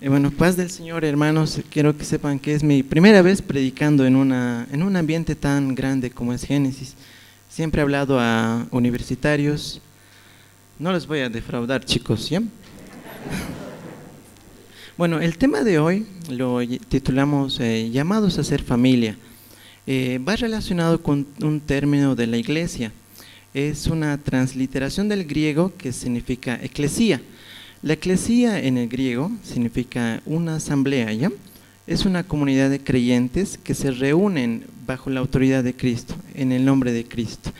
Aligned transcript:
Eh, 0.00 0.08
bueno, 0.08 0.30
paz 0.30 0.56
del 0.56 0.70
Señor, 0.70 1.04
hermanos. 1.04 1.60
Quiero 1.70 1.96
que 1.98 2.04
sepan 2.04 2.38
que 2.38 2.54
es 2.54 2.62
mi 2.62 2.84
primera 2.84 3.20
vez 3.20 3.42
predicando 3.42 4.06
en, 4.06 4.14
una, 4.14 4.64
en 4.70 4.84
un 4.84 4.94
ambiente 4.94 5.34
tan 5.34 5.74
grande 5.74 6.08
como 6.08 6.32
es 6.32 6.44
Génesis. 6.44 6.94
Siempre 7.48 7.80
he 7.80 7.82
hablado 7.82 8.20
a 8.20 8.64
universitarios. 8.70 9.80
No 10.78 10.92
les 10.92 11.04
voy 11.04 11.18
a 11.18 11.28
defraudar, 11.28 11.84
chicos, 11.84 12.30
¿ya? 12.30 12.40
Bueno, 14.96 15.20
el 15.20 15.36
tema 15.38 15.62
de 15.62 15.78
hoy 15.78 16.06
lo 16.28 16.58
titulamos 16.88 17.60
eh, 17.60 17.88
Llamados 17.90 18.38
a 18.38 18.44
ser 18.44 18.62
familia. 18.62 19.16
Eh, 19.86 20.20
va 20.26 20.34
relacionado 20.34 21.02
con 21.02 21.26
un 21.40 21.60
término 21.60 22.14
de 22.14 22.26
la 22.26 22.36
iglesia. 22.36 22.92
Es 23.54 23.86
una 23.86 24.18
transliteración 24.18 25.08
del 25.08 25.24
griego 25.24 25.72
que 25.76 25.92
significa 25.92 26.58
eclesía. 26.62 27.20
La 27.82 27.92
eclesía 27.92 28.60
en 28.60 28.76
el 28.76 28.88
griego 28.88 29.30
significa 29.44 30.20
una 30.26 30.56
asamblea, 30.56 31.12
¿ya? 31.12 31.30
Es 31.86 32.04
una 32.04 32.24
comunidad 32.24 32.70
de 32.70 32.80
creyentes 32.80 33.56
que 33.56 33.74
se 33.74 33.92
reúnen 33.92 34.64
bajo 34.84 35.10
la 35.10 35.20
autoridad 35.20 35.62
de 35.62 35.74
Cristo, 35.74 36.14
en 36.34 36.50
el 36.50 36.64
nombre 36.64 36.92
de 36.92 37.04
Cristo. 37.04 37.52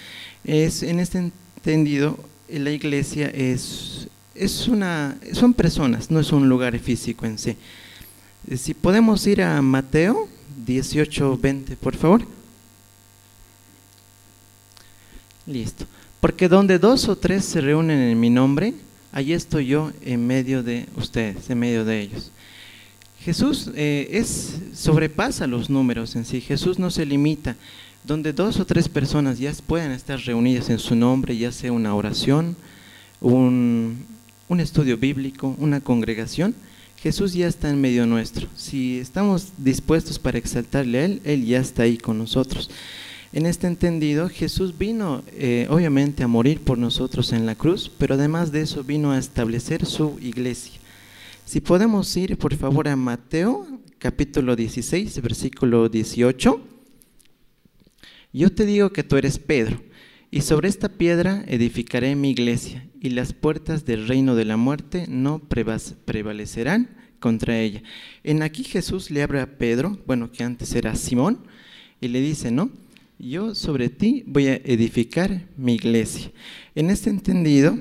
Es, 0.44 0.82
en 0.82 0.98
este 0.98 1.18
entendido, 1.18 2.18
la 2.48 2.72
iglesia 2.72 3.28
es, 3.28 4.08
es 4.34 4.66
una, 4.66 5.16
son 5.32 5.54
personas, 5.54 6.10
no 6.10 6.18
es 6.18 6.32
un 6.32 6.48
lugar 6.48 6.76
físico 6.78 7.24
en 7.24 7.38
sí. 7.38 7.56
Si 8.56 8.74
podemos 8.74 9.26
ir 9.26 9.42
a 9.42 9.62
Mateo 9.62 10.28
18, 10.66 11.38
20, 11.38 11.76
por 11.76 11.94
favor. 11.94 12.22
Listo. 15.46 15.86
Porque 16.20 16.48
donde 16.48 16.78
dos 16.78 17.08
o 17.08 17.16
tres 17.16 17.44
se 17.44 17.60
reúnen 17.60 17.98
en 18.00 18.18
mi 18.18 18.30
nombre, 18.30 18.74
allí 19.12 19.32
estoy 19.32 19.66
yo 19.66 19.92
en 20.02 20.26
medio 20.26 20.62
de 20.62 20.86
ustedes, 20.96 21.48
en 21.50 21.58
medio 21.58 21.84
de 21.84 22.00
ellos. 22.00 22.30
Jesús 23.20 23.70
eh, 23.74 24.08
es, 24.12 24.58
sobrepasa 24.74 25.46
los 25.46 25.70
números 25.70 26.16
en 26.16 26.24
sí, 26.24 26.40
Jesús 26.40 26.78
no 26.78 26.90
se 26.90 27.06
limita. 27.06 27.56
Donde 28.04 28.32
dos 28.32 28.58
o 28.58 28.64
tres 28.64 28.88
personas 28.88 29.38
ya 29.38 29.52
puedan 29.66 29.90
estar 29.90 30.18
reunidas 30.20 30.70
en 30.70 30.78
su 30.78 30.94
nombre, 30.94 31.36
ya 31.36 31.52
sea 31.52 31.72
una 31.72 31.94
oración, 31.94 32.56
un, 33.20 34.06
un 34.48 34.60
estudio 34.60 34.96
bíblico, 34.96 35.54
una 35.58 35.80
congregación, 35.80 36.54
Jesús 36.96 37.32
ya 37.32 37.46
está 37.46 37.70
en 37.70 37.80
medio 37.80 38.06
nuestro. 38.06 38.48
Si 38.56 38.98
estamos 38.98 39.48
dispuestos 39.56 40.18
para 40.18 40.38
exaltarle 40.38 40.98
a 40.98 41.04
Él, 41.04 41.20
Él 41.24 41.44
ya 41.44 41.60
está 41.60 41.84
ahí 41.84 41.98
con 41.98 42.18
nosotros. 42.18 42.70
En 43.32 43.44
este 43.44 43.66
entendido, 43.66 44.30
Jesús 44.30 44.78
vino 44.78 45.22
eh, 45.32 45.66
obviamente 45.68 46.22
a 46.22 46.28
morir 46.28 46.60
por 46.60 46.78
nosotros 46.78 47.34
en 47.34 47.44
la 47.44 47.54
cruz, 47.54 47.90
pero 47.98 48.14
además 48.14 48.52
de 48.52 48.62
eso 48.62 48.82
vino 48.82 49.12
a 49.12 49.18
establecer 49.18 49.84
su 49.84 50.18
iglesia. 50.22 50.80
Si 51.44 51.60
podemos 51.60 52.16
ir 52.16 52.38
por 52.38 52.54
favor 52.56 52.88
a 52.88 52.96
Mateo 52.96 53.66
capítulo 53.98 54.56
16, 54.56 55.20
versículo 55.20 55.88
18. 55.88 56.60
Yo 58.32 58.52
te 58.52 58.64
digo 58.64 58.90
que 58.90 59.02
tú 59.02 59.16
eres 59.16 59.38
Pedro, 59.38 59.82
y 60.30 60.42
sobre 60.42 60.68
esta 60.68 60.88
piedra 60.88 61.44
edificaré 61.48 62.14
mi 62.14 62.30
iglesia, 62.30 62.86
y 63.00 63.10
las 63.10 63.32
puertas 63.32 63.84
del 63.84 64.08
reino 64.08 64.36
de 64.36 64.44
la 64.44 64.56
muerte 64.56 65.06
no 65.08 65.40
prevalecerán 65.40 66.90
contra 67.18 67.58
ella. 67.58 67.82
En 68.24 68.42
aquí 68.42 68.64
Jesús 68.64 69.10
le 69.10 69.22
abre 69.22 69.40
a 69.40 69.58
Pedro, 69.58 69.98
bueno, 70.06 70.30
que 70.30 70.44
antes 70.44 70.74
era 70.74 70.94
Simón, 70.94 71.40
y 72.00 72.08
le 72.08 72.20
dice, 72.20 72.50
¿no? 72.50 72.70
Yo 73.18 73.54
sobre 73.54 73.88
ti 73.88 74.22
voy 74.26 74.46
a 74.46 74.56
edificar 74.56 75.46
mi 75.56 75.74
iglesia. 75.74 76.30
En 76.74 76.90
este 76.90 77.10
entendido, 77.10 77.78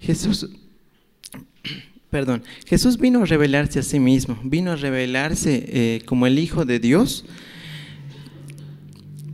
Jesús, 0.00 0.50
perdón, 2.10 2.42
Jesús 2.66 2.98
vino 2.98 3.22
a 3.22 3.26
revelarse 3.26 3.78
a 3.78 3.82
sí 3.82 3.98
mismo, 3.98 4.38
vino 4.44 4.72
a 4.72 4.76
revelarse 4.76 5.64
eh, 5.68 6.02
como 6.04 6.26
el 6.26 6.38
Hijo 6.38 6.64
de 6.64 6.78
Dios 6.78 7.24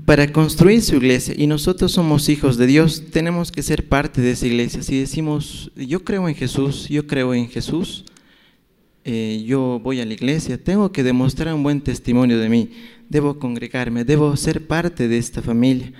para 0.04 0.32
construir 0.32 0.82
su 0.82 0.96
iglesia. 0.96 1.34
Y 1.36 1.46
nosotros 1.46 1.92
somos 1.92 2.28
hijos 2.28 2.56
de 2.56 2.66
Dios, 2.66 3.04
tenemos 3.10 3.50
que 3.50 3.62
ser 3.62 3.88
parte 3.88 4.20
de 4.20 4.32
esa 4.32 4.46
iglesia. 4.46 4.82
Si 4.82 4.98
decimos, 4.98 5.72
yo 5.76 6.04
creo 6.04 6.28
en 6.28 6.34
Jesús, 6.34 6.88
yo 6.88 7.06
creo 7.06 7.34
en 7.34 7.48
Jesús, 7.48 8.04
eh, 9.04 9.42
yo 9.46 9.80
voy 9.82 10.00
a 10.00 10.06
la 10.06 10.14
iglesia, 10.14 10.62
tengo 10.62 10.92
que 10.92 11.02
demostrar 11.02 11.52
un 11.54 11.62
buen 11.62 11.80
testimonio 11.80 12.38
de 12.38 12.48
mí, 12.48 12.70
debo 13.08 13.38
congregarme, 13.38 14.04
debo 14.04 14.36
ser 14.36 14.66
parte 14.66 15.08
de 15.08 15.18
esta 15.18 15.42
familia. 15.42 15.92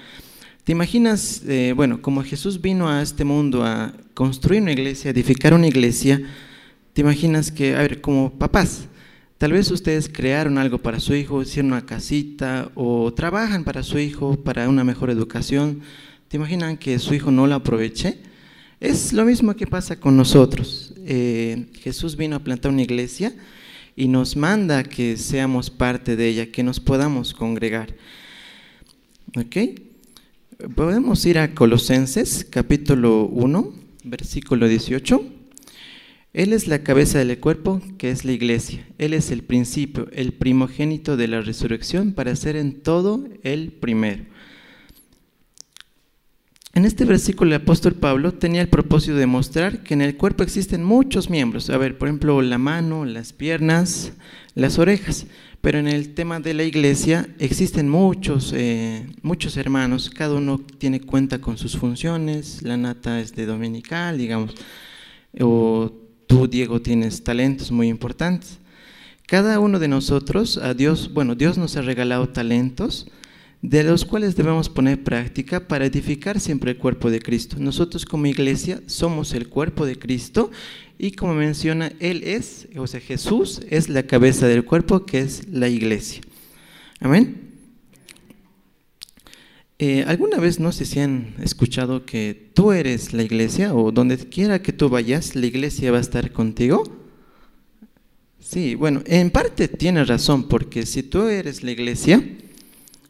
¿Te 0.65 0.71
imaginas, 0.71 1.43
eh, 1.49 1.73
bueno, 1.75 2.01
como 2.01 2.23
Jesús 2.23 2.61
vino 2.61 2.89
a 2.89 3.03
este 3.03 3.25
mundo 3.25 3.65
a 3.65 3.93
construir 4.15 4.63
una 4.63 4.71
iglesia, 4.71 5.11
edificar 5.11 5.53
una 5.53 5.67
iglesia, 5.67 6.23
te 6.93 7.01
imaginas 7.01 7.51
que, 7.51 7.75
a 7.75 7.79
ver, 7.79 8.01
como 8.01 8.31
papás, 8.39 8.87
tal 9.39 9.53
vez 9.53 9.71
ustedes 9.73 10.09
crearon 10.09 10.57
algo 10.57 10.79
para 10.79 11.01
su 11.01 11.17
hijo, 11.17 11.43
hicieron 11.43 11.73
una 11.73 11.85
casita 11.85 12.71
o 12.77 13.13
trabajan 13.13 13.65
para 13.65 13.83
su 13.83 13.99
hijo, 13.99 14.37
para 14.37 14.69
una 14.69 14.85
mejor 14.85 15.11
educación, 15.11 15.81
¿te 16.29 16.37
imaginan 16.37 16.77
que 16.77 17.01
su 17.01 17.15
hijo 17.15 17.33
no 17.33 17.49
lo 17.49 17.57
aproveche? 17.57 18.19
Es 18.83 19.13
lo 19.13 19.25
mismo 19.25 19.55
que 19.55 19.69
pasa 19.69 19.95
con 20.01 20.17
nosotros. 20.17 20.93
Eh, 21.07 21.67
Jesús 21.83 22.17
vino 22.17 22.35
a 22.35 22.41
plantar 22.41 22.73
una 22.73 22.83
iglesia 22.83 23.33
y 23.95 24.09
nos 24.09 24.35
manda 24.35 24.83
que 24.83 25.17
seamos 25.19 25.71
parte 25.71 26.17
de 26.17 26.27
ella, 26.27 26.51
que 26.51 26.65
nos 26.65 26.81
podamos 26.81 27.33
congregar. 27.33 27.95
¿Ok? 29.37 29.57
Podemos 30.75 31.25
ir 31.27 31.39
a 31.39 31.55
Colosenses 31.55 32.45
capítulo 32.45 33.27
1, 33.27 33.73
versículo 34.03 34.67
18. 34.67 35.27
Él 36.33 36.53
es 36.53 36.67
la 36.67 36.83
cabeza 36.83 37.21
del 37.21 37.39
cuerpo, 37.39 37.81
que 37.99 38.11
es 38.11 38.25
la 38.25 38.33
iglesia. 38.33 38.85
Él 38.99 39.15
es 39.15 39.31
el 39.31 39.45
principio, 39.45 40.09
el 40.11 40.33
primogénito 40.33 41.17
de 41.17 41.29
la 41.29 41.41
resurrección 41.41 42.15
para 42.15 42.35
ser 42.35 42.57
en 42.57 42.81
todo 42.81 43.29
el 43.45 43.71
primero. 43.71 44.25
En 46.75 46.87
este 46.87 47.05
versículo 47.05 47.51
el 47.55 47.61
apóstol 47.61 47.93
Pablo 47.93 48.33
tenía 48.33 48.63
el 48.63 48.69
propósito 48.69 49.15
de 49.17 49.27
mostrar 49.27 49.83
que 49.83 49.93
en 49.93 50.01
el 50.01 50.17
cuerpo 50.17 50.43
existen 50.43 50.83
muchos 50.83 51.29
miembros. 51.29 51.69
A 51.69 51.77
ver, 51.77 51.99
por 51.99 52.09
ejemplo, 52.09 52.41
la 52.41 52.57
mano, 52.57 53.05
las 53.05 53.35
piernas, 53.35 54.13
las 54.55 54.79
orejas. 54.79 55.27
Pero 55.61 55.79
en 55.79 55.87
el 55.87 56.15
tema 56.15 56.41
de 56.41 56.55
la 56.55 56.65
iglesia 56.65 57.29
existen 57.39 57.91
muchos, 57.91 58.55
eh, 58.57 59.07
muchos 59.21 59.59
hermanos. 59.59 60.09
Cada 60.09 60.35
uno 60.35 60.59
tiene 60.79 61.03
cuenta 61.03 61.41
con 61.43 61.59
sus 61.59 61.77
funciones. 61.77 62.63
La 62.63 62.79
nata 62.79 63.21
es 63.21 63.35
de 63.35 63.45
dominical, 63.45 64.17
digamos. 64.17 64.55
O 65.41 65.93
tú, 66.27 66.49
Diego, 66.49 66.81
tienes 66.81 67.23
talentos 67.23 67.71
muy 67.71 67.89
importantes. 67.89 68.61
Cada 69.27 69.61
uno 69.61 69.79
de 69.79 69.89
nosotros, 69.89 70.57
a 70.57 70.73
Dios, 70.73 71.13
bueno, 71.13 71.35
Dios 71.35 71.59
nos 71.59 71.77
ha 71.77 71.83
regalado 71.83 72.31
talentos 72.31 73.09
de 73.63 73.85
los 73.85 74.05
cuales 74.05 74.35
debemos 74.35 74.69
poner 74.69 75.05
práctica 75.05 75.69
para 75.69 75.87
edificar 75.87 76.41
siempre 76.41 76.73
el 76.73 76.79
cuerpo 76.79 77.11
de 77.11 77.21
Cristo. 77.21 77.57
Nosotros 77.61 78.05
como 78.05 78.27
iglesia 78.27 78.83
somos 78.87 79.33
el 79.35 79.49
cuerpo 79.49 79.87
de 79.87 79.97
Cristo 79.97 80.51
y 80.99 81.13
como 81.13 81.35
menciona, 81.35 81.93
Él 82.01 82.25
es, 82.25 82.69
o 82.77 82.87
sea, 82.89 83.01
Jesús 83.01 83.61
es 83.71 83.89
la 83.89 84.03
cabeza 84.03 84.49
del 84.49 84.65
cuerpo 84.65 85.07
que 85.07 85.21
es 85.21 85.49
la 85.49 85.69
iglesia. 85.69 86.23
Amén. 86.99 87.51
Eh, 89.79 90.05
¿Alguna 90.07 90.39
vez 90.39 90.61
no 90.61 90.71
sé 90.71 90.85
si 90.85 91.01
han 91.01 91.35
escuchado 91.43 92.05
que 92.05 92.51
tú 92.55 92.73
eres 92.73 93.13
la 93.13 93.23
iglesia 93.23 93.75
o 93.75 93.91
donde 93.91 94.17
quiera 94.17 94.63
que 94.63 94.73
tú 94.73 94.89
vayas, 94.89 95.35
la 95.35 95.47
iglesia 95.47 95.93
va 95.93 95.99
a 95.99 96.03
estar 96.03 96.33
contigo? 96.33 96.83
Sí, 98.41 98.75
bueno, 98.75 99.03
en 99.07 99.31
parte 99.31 99.69
tienes 99.69 100.09
razón, 100.09 100.49
porque 100.49 100.85
si 100.85 101.03
tú 101.03 101.23
eres 101.23 101.63
la 101.63 101.71
iglesia, 101.71 102.23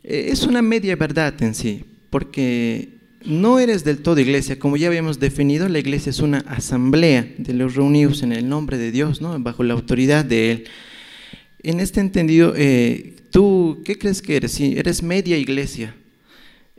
es 0.02 0.42
una 0.44 0.62
media 0.62 0.96
verdad 0.96 1.40
en 1.42 1.54
sí, 1.54 1.84
porque 2.10 3.02
no 3.24 3.58
eres 3.58 3.84
del 3.84 3.98
todo 3.98 4.20
iglesia. 4.20 4.58
Como 4.58 4.76
ya 4.76 4.88
habíamos 4.88 5.20
definido, 5.20 5.68
la 5.68 5.78
iglesia 5.78 6.10
es 6.10 6.20
una 6.20 6.38
asamblea 6.38 7.32
de 7.38 7.54
los 7.54 7.74
reunidos 7.74 8.22
en 8.22 8.32
el 8.32 8.48
nombre 8.48 8.78
de 8.78 8.90
Dios, 8.90 9.20
¿no? 9.20 9.38
bajo 9.40 9.62
la 9.62 9.74
autoridad 9.74 10.24
de 10.24 10.52
Él. 10.52 10.64
En 11.62 11.80
este 11.80 12.00
entendido, 12.00 12.54
eh, 12.56 13.14
¿tú 13.30 13.80
qué 13.84 13.96
crees 13.96 14.20
que 14.22 14.36
eres? 14.36 14.52
Si 14.52 14.76
eres 14.76 15.02
media 15.02 15.36
iglesia, 15.38 15.94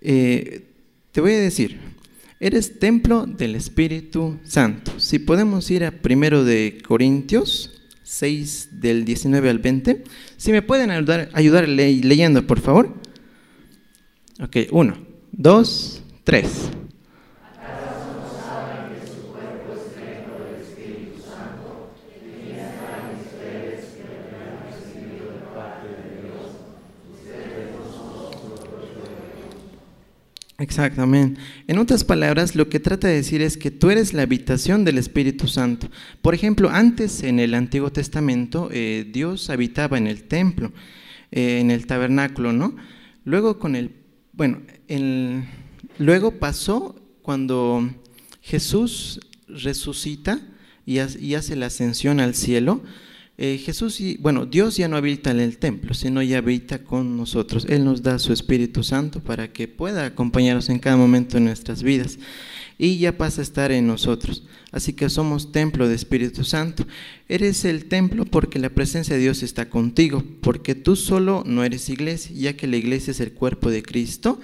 eh, 0.02 0.66
te 1.14 1.22
voy 1.22 1.31
a 1.31 1.40
decir, 1.40 1.80
eres 2.40 2.80
templo 2.80 3.25
del 3.25 3.56
Espíritu 3.56 4.40
Santo. 4.44 5.00
Si 5.00 5.20
podemos 5.20 5.72
ir 5.72 5.86
a 5.86 5.92
primero 5.92 6.44
de 6.44 6.80
Corintios 6.86 7.81
6 8.04 8.81
del 8.81 9.06
19 9.06 9.50
al 9.50 9.60
20, 9.60 10.04
si 10.36 10.52
me 10.52 10.62
pueden 10.62 10.92
ayudar, 10.92 11.30
ayudar 11.34 11.70
leyendo, 11.70 12.46
por 12.46 12.60
favor. 12.60 13.02
Ok, 14.41 14.57
uno, 14.71 14.97
dos, 15.31 16.01
tres. 16.24 16.71
Exactamente. 30.63 31.39
En 31.68 31.77
otras 31.77 32.03
palabras, 32.03 32.56
lo 32.56 32.69
que 32.69 32.79
trata 32.79 33.07
de 33.07 33.15
decir 33.15 33.41
es 33.41 33.57
que 33.57 33.69
tú 33.69 33.89
eres 33.89 34.13
la 34.13 34.21
habitación 34.21 34.86
del 34.86 34.97
Espíritu 34.97 35.47
Santo. 35.47 35.89
Por 36.21 36.33
ejemplo, 36.33 36.69
antes 36.69 37.21
en 37.21 37.39
el 37.39 37.53
Antiguo 37.53 37.91
Testamento 37.91 38.69
eh, 38.71 39.06
Dios 39.12 39.50
habitaba 39.50 39.97
en 39.97 40.07
el 40.07 40.24
templo, 40.24 40.71
eh, 41.31 41.59
en 41.59 41.69
el 41.69 41.86
tabernáculo, 41.86 42.53
¿no? 42.53 42.75
Luego 43.25 43.59
con 43.59 43.75
el, 43.75 43.91
bueno, 44.33 44.62
luego 46.00 46.39
pasó 46.39 46.95
cuando 47.21 47.88
Jesús 48.41 49.19
resucita 49.47 50.41
y 50.85 50.97
hace 51.00 51.56
la 51.56 51.68
ascensión 51.68 52.19
al 52.19 52.33
cielo 52.33 52.81
eh, 53.35 53.57
Jesús, 53.57 54.00
bueno, 54.19 54.45
Dios 54.45 54.77
ya 54.77 54.88
no 54.88 54.95
habita 54.95 55.31
en 55.31 55.39
el 55.39 55.57
templo, 55.57 55.95
sino 55.95 56.21
ya 56.21 56.38
habita 56.38 56.83
con 56.83 57.18
nosotros. 57.18 57.65
Él 57.68 57.83
nos 57.83 58.03
da 58.03 58.19
su 58.19 58.31
Espíritu 58.31 58.83
Santo 58.83 59.21
para 59.21 59.51
que 59.51 59.68
pueda 59.68 60.06
acompañarnos 60.06 60.69
en 60.69 60.77
cada 60.77 60.97
momento 60.97 61.38
de 61.38 61.44
nuestras 61.44 61.81
vidas 61.81 62.19
y 62.77 62.97
ya 62.97 63.18
pasa 63.18 63.41
a 63.41 63.44
estar 63.44 63.71
en 63.71 63.88
nosotros. 63.88 64.44
Así 64.71 64.94
que 64.94 65.09
somos 65.09 65.51
templo 65.51 65.88
de 65.88 65.95
Espíritu 65.95 66.44
Santo. 66.44 66.85
Eres 67.27 67.65
el 67.65 67.85
templo 67.85 68.25
porque 68.25 68.59
la 68.59 68.69
presencia 68.69 69.15
de 69.15 69.21
Dios 69.21 69.41
está 69.41 69.69
contigo, 69.69 70.24
porque 70.41 70.75
tú 70.75 70.95
solo 70.95 71.44
no 71.45 71.63
eres 71.63 71.89
iglesia, 71.89 72.36
ya 72.36 72.53
que 72.56 72.68
la 72.68 72.77
iglesia 72.77 73.12
es 73.12 73.19
el 73.19 73.33
cuerpo 73.33 73.71
de 73.71 73.81
Cristo. 73.81 74.39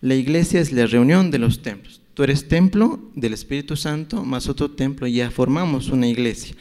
La 0.00 0.14
iglesia 0.14 0.60
es 0.60 0.72
la 0.72 0.86
reunión 0.86 1.30
de 1.30 1.38
los 1.38 1.62
templos. 1.62 2.00
Tú 2.14 2.22
eres 2.22 2.46
templo 2.46 3.00
del 3.14 3.32
Espíritu 3.32 3.74
Santo, 3.74 4.22
más 4.24 4.48
otro 4.48 4.70
templo, 4.70 5.06
ya 5.06 5.30
formamos 5.30 5.88
una 5.88 6.06
iglesia. 6.06 6.54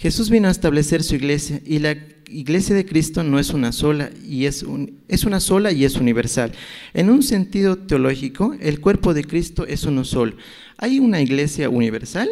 Jesús 0.00 0.30
vino 0.30 0.48
a 0.48 0.50
establecer 0.50 1.02
su 1.02 1.14
iglesia 1.14 1.60
y 1.66 1.78
la 1.78 1.94
iglesia 2.30 2.74
de 2.74 2.86
Cristo 2.86 3.22
no 3.22 3.38
es 3.38 3.50
una 3.50 3.70
sola 3.70 4.08
y 4.26 4.46
es, 4.46 4.64
es 5.08 5.24
una 5.24 5.40
sola 5.40 5.72
y 5.72 5.84
es 5.84 5.96
universal. 5.96 6.52
En 6.94 7.10
un 7.10 7.22
sentido 7.22 7.76
teológico, 7.76 8.56
el 8.60 8.80
cuerpo 8.80 9.12
de 9.12 9.24
Cristo 9.24 9.66
es 9.66 9.84
uno 9.84 10.04
solo. 10.04 10.36
Hay 10.78 11.00
una 11.00 11.20
iglesia 11.20 11.68
universal 11.68 12.30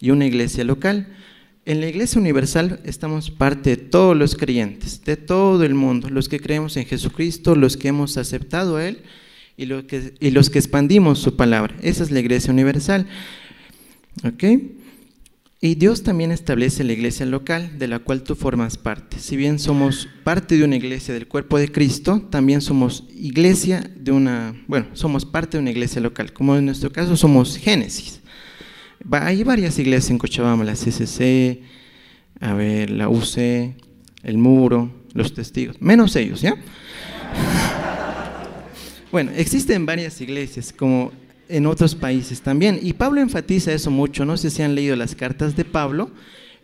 y 0.00 0.10
una 0.10 0.26
iglesia 0.26 0.64
local. 0.64 1.06
En 1.64 1.80
la 1.80 1.86
iglesia 1.86 2.20
universal 2.20 2.80
estamos 2.82 3.30
parte 3.30 3.70
de 3.70 3.76
todos 3.76 4.16
los 4.16 4.34
creyentes, 4.34 5.04
de 5.04 5.16
todo 5.16 5.62
el 5.62 5.74
mundo, 5.74 6.10
los 6.10 6.28
que 6.28 6.40
creemos 6.40 6.76
en 6.76 6.84
Jesucristo, 6.84 7.54
los 7.54 7.76
que 7.76 7.86
hemos 7.86 8.16
aceptado 8.16 8.78
a 8.78 8.88
Él 8.88 9.02
y, 9.56 9.68
que, 9.84 10.14
y 10.18 10.32
los 10.32 10.50
que 10.50 10.58
expandimos 10.58 11.20
su 11.20 11.36
palabra. 11.36 11.76
Esa 11.80 12.02
es 12.02 12.10
la 12.10 12.18
iglesia 12.18 12.52
universal. 12.52 13.06
¿Ok? 14.24 14.42
Y 15.64 15.76
Dios 15.76 16.02
también 16.02 16.30
establece 16.30 16.84
la 16.84 16.92
iglesia 16.92 17.24
local 17.24 17.78
de 17.78 17.88
la 17.88 17.98
cual 17.98 18.22
tú 18.22 18.34
formas 18.34 18.76
parte. 18.76 19.18
Si 19.18 19.34
bien 19.34 19.58
somos 19.58 20.10
parte 20.22 20.58
de 20.58 20.64
una 20.64 20.76
iglesia 20.76 21.14
del 21.14 21.26
cuerpo 21.26 21.58
de 21.58 21.72
Cristo, 21.72 22.20
también 22.28 22.60
somos 22.60 23.04
iglesia 23.14 23.90
de 23.96 24.12
una, 24.12 24.62
bueno, 24.66 24.88
somos 24.92 25.24
parte 25.24 25.56
de 25.56 25.62
una 25.62 25.70
iglesia 25.70 26.02
local, 26.02 26.34
como 26.34 26.54
en 26.54 26.66
nuestro 26.66 26.92
caso 26.92 27.16
somos 27.16 27.56
Génesis. 27.56 28.20
Hay 29.10 29.42
varias 29.42 29.78
iglesias 29.78 30.10
en 30.10 30.18
Cochabamba, 30.18 30.66
la 30.66 30.74
CCC, 30.74 31.62
a 32.40 32.52
ver, 32.52 32.90
la 32.90 33.08
UC, 33.08 33.38
el 34.22 34.36
Muro, 34.36 34.92
los 35.14 35.32
testigos, 35.32 35.80
menos 35.80 36.14
ellos, 36.16 36.42
¿ya? 36.42 36.56
Bueno, 39.10 39.30
existen 39.34 39.86
varias 39.86 40.20
iglesias, 40.20 40.74
como 40.74 41.10
en 41.48 41.66
otros 41.66 41.94
países 41.94 42.40
también. 42.40 42.78
Y 42.82 42.92
Pablo 42.92 43.20
enfatiza 43.20 43.72
eso 43.72 43.90
mucho, 43.90 44.24
no 44.24 44.36
sé 44.36 44.50
si 44.50 44.62
han 44.62 44.74
leído 44.74 44.96
las 44.96 45.14
cartas 45.14 45.56
de 45.56 45.64
Pablo, 45.64 46.10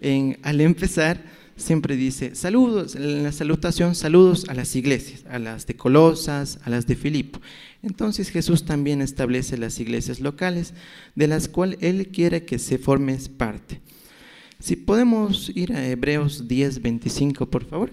en, 0.00 0.38
al 0.42 0.60
empezar 0.60 1.22
siempre 1.60 1.96
dice, 1.96 2.34
saludos, 2.34 2.96
en 2.96 3.22
la 3.22 3.32
salutación, 3.32 3.94
saludos 3.94 4.46
a 4.48 4.54
las 4.54 4.74
iglesias, 4.74 5.24
a 5.28 5.38
las 5.38 5.66
de 5.66 5.76
Colosas, 5.76 6.58
a 6.64 6.70
las 6.70 6.86
de 6.86 6.96
Filipo. 6.96 7.40
Entonces 7.82 8.30
Jesús 8.30 8.64
también 8.64 9.02
establece 9.02 9.58
las 9.58 9.78
iglesias 9.78 10.20
locales, 10.20 10.74
de 11.14 11.28
las 11.28 11.48
cuales 11.48 11.78
Él 11.82 12.08
quiere 12.08 12.44
que 12.44 12.58
se 12.58 12.78
formes 12.78 13.28
parte. 13.28 13.80
Si 14.58 14.76
podemos 14.76 15.50
ir 15.54 15.72
a 15.72 15.86
Hebreos 15.86 16.48
10, 16.48 16.82
25, 16.82 17.46
por 17.46 17.64
favor. 17.64 17.90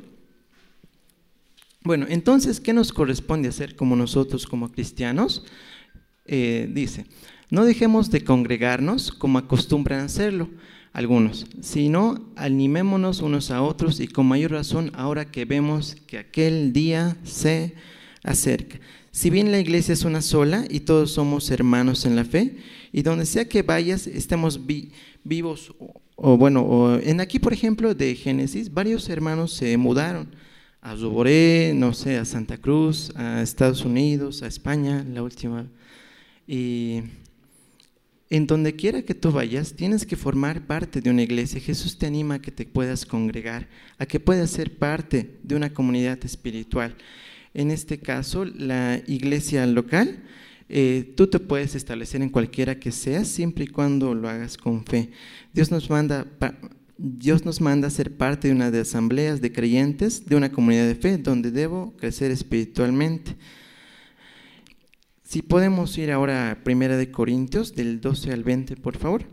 Bueno, 1.83 2.05
entonces, 2.09 2.59
¿qué 2.59 2.73
nos 2.73 2.91
corresponde 2.91 3.47
hacer 3.47 3.75
como 3.75 3.95
nosotros, 3.95 4.45
como 4.45 4.71
cristianos? 4.71 5.45
Eh, 6.27 6.69
dice, 6.73 7.05
no 7.49 7.65
dejemos 7.65 8.11
de 8.11 8.23
congregarnos 8.23 9.11
como 9.11 9.39
acostumbran 9.39 10.01
hacerlo 10.01 10.49
algunos, 10.91 11.45
sino 11.61 12.31
animémonos 12.35 13.21
unos 13.21 13.51
a 13.51 13.61
otros 13.61 13.99
y 13.99 14.07
con 14.07 14.25
mayor 14.25 14.51
razón 14.51 14.91
ahora 14.95 15.31
que 15.31 15.45
vemos 15.45 15.95
que 16.07 16.17
aquel 16.17 16.73
día 16.73 17.17
se 17.23 17.75
acerca. 18.23 18.79
Si 19.11 19.29
bien 19.29 19.51
la 19.51 19.59
iglesia 19.59 19.93
es 19.93 20.05
una 20.05 20.21
sola 20.21 20.65
y 20.69 20.81
todos 20.81 21.11
somos 21.11 21.49
hermanos 21.51 22.05
en 22.05 22.15
la 22.15 22.25
fe, 22.25 22.57
y 22.91 23.03
donde 23.03 23.25
sea 23.25 23.47
que 23.47 23.61
vayas, 23.61 24.07
estemos 24.07 24.61
vivos, 25.23 25.73
o, 26.15 26.37
bueno, 26.37 26.99
en 27.01 27.21
aquí 27.21 27.37
por 27.39 27.53
ejemplo 27.53 27.93
de 27.93 28.15
Génesis, 28.15 28.73
varios 28.73 29.07
hermanos 29.07 29.53
se 29.53 29.77
mudaron 29.77 30.29
a 30.81 30.95
Zuboré, 30.95 31.73
no 31.75 31.93
sé, 31.93 32.17
a 32.17 32.25
Santa 32.25 32.57
Cruz, 32.57 33.11
a 33.15 33.41
Estados 33.41 33.85
Unidos, 33.85 34.41
a 34.41 34.47
España, 34.47 35.05
la 35.07 35.21
última 35.21 35.67
y 36.47 37.03
en 38.29 38.47
donde 38.47 38.75
quiera 38.75 39.03
que 39.03 39.13
tú 39.13 39.31
vayas, 39.31 39.73
tienes 39.73 40.05
que 40.05 40.15
formar 40.15 40.65
parte 40.65 41.01
de 41.01 41.09
una 41.09 41.21
iglesia. 41.21 41.61
Jesús 41.61 41.97
te 41.97 42.07
anima 42.07 42.35
a 42.35 42.41
que 42.41 42.51
te 42.51 42.65
puedas 42.65 43.05
congregar, 43.05 43.67
a 43.97 44.05
que 44.05 44.19
puedas 44.19 44.49
ser 44.49 44.77
parte 44.77 45.37
de 45.43 45.55
una 45.55 45.73
comunidad 45.73 46.23
espiritual. 46.25 46.95
En 47.53 47.71
este 47.71 47.99
caso, 47.99 48.43
la 48.45 49.01
iglesia 49.07 49.65
local, 49.65 50.23
eh, 50.69 51.13
tú 51.15 51.27
te 51.27 51.39
puedes 51.39 51.75
establecer 51.75 52.21
en 52.21 52.29
cualquiera 52.29 52.79
que 52.79 52.91
sea, 52.91 53.23
siempre 53.23 53.65
y 53.65 53.67
cuando 53.67 54.13
lo 54.13 54.27
hagas 54.27 54.57
con 54.57 54.85
fe. 54.85 55.09
Dios 55.53 55.71
nos 55.71 55.89
manda, 55.89 56.27
Dios 56.97 57.45
nos 57.45 57.61
manda 57.61 57.87
a 57.87 57.91
ser 57.91 58.15
parte 58.17 58.49
de 58.49 58.53
una 58.53 58.71
de 58.71 58.81
asambleas 58.81 59.39
de 59.39 59.53
creyentes, 59.53 60.25
de 60.25 60.35
una 60.35 60.51
comunidad 60.51 60.85
de 60.85 60.95
fe, 60.95 61.17
donde 61.17 61.51
debo 61.51 61.95
crecer 61.95 62.31
espiritualmente. 62.31 63.37
Si 65.27 65.41
podemos 65.41 65.97
ir 65.97 66.13
ahora 66.13 66.51
a 66.51 66.63
Primera 66.63 66.95
de 66.95 67.11
Corintios, 67.11 67.75
del 67.75 67.99
12 67.99 68.31
al 68.31 68.45
20, 68.45 68.77
por 68.77 68.97
favor. 68.97 69.25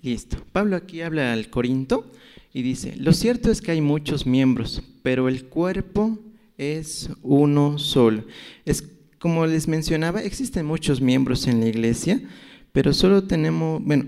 Listo. 0.00 0.36
Pablo 0.52 0.76
aquí 0.76 1.00
habla 1.00 1.32
al 1.32 1.50
Corinto 1.50 2.08
y 2.52 2.62
dice, 2.62 2.94
lo 2.96 3.12
cierto 3.12 3.50
es 3.50 3.60
que 3.60 3.72
hay 3.72 3.80
muchos 3.80 4.26
miembros, 4.26 4.84
pero 5.02 5.28
el 5.28 5.46
cuerpo 5.46 6.20
es 6.56 7.10
uno 7.22 7.80
solo. 7.80 8.26
Es 8.64 8.84
como 9.18 9.44
les 9.44 9.66
mencionaba, 9.66 10.22
existen 10.22 10.64
muchos 10.64 11.00
miembros 11.00 11.48
en 11.48 11.58
la 11.58 11.66
iglesia, 11.66 12.22
pero 12.70 12.92
solo 12.92 13.24
tenemos, 13.24 13.82
bueno, 13.82 14.04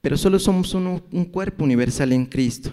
pero 0.00 0.16
solo 0.16 0.38
somos 0.38 0.72
un 0.72 1.24
cuerpo 1.26 1.64
universal 1.64 2.14
en 2.14 2.24
Cristo. 2.24 2.72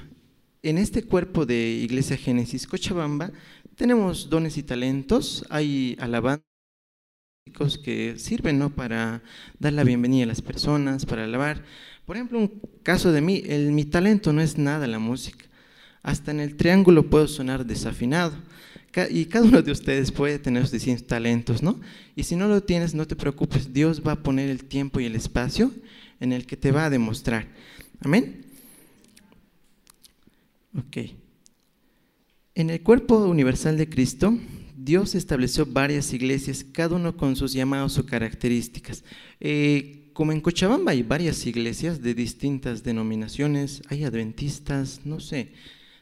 En 0.61 0.77
este 0.77 1.03
cuerpo 1.03 1.45
de 1.45 1.81
Iglesia 1.83 2.15
Génesis 2.15 2.65
Cochabamba 2.65 3.33
tenemos 3.75 4.29
dones 4.29 4.57
y 4.57 4.63
talentos, 4.63 5.45
hay 5.49 5.97
alabanzas 5.99 6.43
que 7.83 8.15
sirven 8.17 8.59
¿no? 8.59 8.69
para 8.69 9.21
dar 9.59 9.73
la 9.73 9.83
bienvenida 9.83 10.23
a 10.23 10.27
las 10.27 10.41
personas, 10.41 11.05
para 11.05 11.25
alabar. 11.25 11.63
Por 12.05 12.15
ejemplo, 12.15 12.39
un 12.39 12.61
caso 12.83 13.11
de 13.11 13.21
mí, 13.21 13.43
el, 13.45 13.71
mi 13.71 13.85
talento 13.85 14.33
no 14.33 14.41
es 14.41 14.57
nada 14.57 14.87
la 14.87 14.99
música. 14.99 15.45
Hasta 16.01 16.31
en 16.31 16.39
el 16.39 16.55
triángulo 16.55 17.09
puedo 17.09 17.27
sonar 17.27 17.65
desafinado. 17.65 18.33
Y 19.09 19.25
cada 19.25 19.45
uno 19.45 19.61
de 19.61 19.71
ustedes 19.71 20.11
puede 20.11 20.37
tener 20.37 20.63
sus 20.63 20.73
distintos 20.73 21.07
talentos, 21.07 21.63
¿no? 21.63 21.79
Y 22.15 22.23
si 22.23 22.35
no 22.35 22.47
lo 22.47 22.61
tienes, 22.61 22.93
no 22.93 23.07
te 23.07 23.15
preocupes, 23.15 23.73
Dios 23.73 24.03
va 24.05 24.11
a 24.11 24.23
poner 24.23 24.49
el 24.49 24.65
tiempo 24.65 24.99
y 24.99 25.05
el 25.05 25.15
espacio 25.15 25.71
en 26.19 26.31
el 26.31 26.45
que 26.45 26.57
te 26.57 26.71
va 26.71 26.85
a 26.85 26.89
demostrar. 26.91 27.47
Amén. 28.01 28.45
Ok. 30.77 31.22
En 32.55 32.69
el 32.69 32.83
cuerpo 32.83 33.17
universal 33.17 33.77
de 33.77 33.89
Cristo, 33.89 34.37
Dios 34.77 35.15
estableció 35.15 35.65
varias 35.65 36.13
iglesias, 36.13 36.63
cada 36.63 36.97
uno 36.97 37.17
con 37.17 37.35
sus 37.35 37.51
llamados 37.51 37.97
o 37.97 38.05
características. 38.05 39.03
Eh, 39.39 40.11
como 40.13 40.33
en 40.33 40.39
Cochabamba 40.39 40.91
hay 40.91 41.01
varias 41.01 41.47
iglesias 41.47 42.03
de 42.03 42.13
distintas 42.13 42.83
denominaciones, 42.83 43.81
hay 43.89 44.03
adventistas, 44.03 45.01
no 45.03 45.19
sé, 45.19 45.53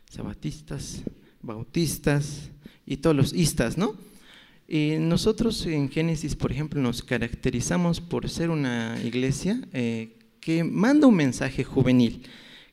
sabatistas, 0.10 1.03
bautistas 1.41 2.50
y 2.86 2.98
todos 2.98 3.15
los 3.15 3.31
istas, 3.31 3.77
¿no? 3.77 3.96
Y 4.67 4.96
nosotros 5.00 5.65
en 5.67 5.89
Génesis, 5.89 6.36
por 6.36 6.51
ejemplo, 6.51 6.81
nos 6.81 7.01
caracterizamos 7.01 8.01
por 8.01 8.29
ser 8.29 8.50
una 8.50 9.00
iglesia 9.01 9.62
eh, 9.72 10.17
que 10.41 10.65
manda 10.65 11.08
un 11.08 11.15
mensaje 11.15 11.63
juvenil, 11.63 12.24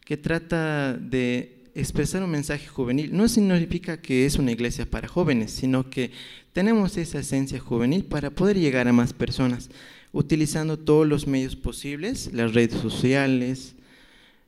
que 0.04 0.16
trata 0.16 0.94
de 0.94 1.57
expresar 1.80 2.22
un 2.22 2.30
mensaje 2.30 2.66
juvenil 2.66 3.16
no 3.16 3.28
significa 3.28 4.00
que 4.00 4.26
es 4.26 4.36
una 4.36 4.52
iglesia 4.52 4.84
para 4.84 5.08
jóvenes, 5.08 5.52
sino 5.52 5.88
que 5.88 6.10
tenemos 6.52 6.96
esa 6.96 7.20
esencia 7.20 7.60
juvenil 7.60 8.04
para 8.04 8.30
poder 8.30 8.58
llegar 8.58 8.88
a 8.88 8.92
más 8.92 9.12
personas, 9.12 9.70
utilizando 10.12 10.78
todos 10.78 11.06
los 11.06 11.26
medios 11.26 11.54
posibles, 11.56 12.30
las 12.32 12.54
redes 12.54 12.80
sociales, 12.80 13.74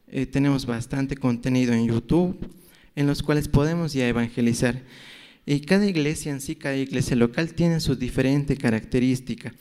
eh, 0.08 0.26
tenemos 0.26 0.66
bastante 0.66 1.16
contenido 1.16 1.72
en 1.72 1.86
YouTube, 1.86 2.36
en 2.96 3.06
los 3.06 3.22
cuales 3.22 3.46
podemos 3.46 3.92
ya 3.92 4.08
evangelizar. 4.08 4.82
Y 5.46 5.60
cada 5.60 5.86
iglesia 5.86 6.32
en 6.32 6.40
sí, 6.40 6.56
cada 6.56 6.76
iglesia 6.76 7.14
local 7.16 7.54
tiene 7.54 7.80
su 7.80 7.94
diferente 7.94 8.56
característica. 8.56 9.54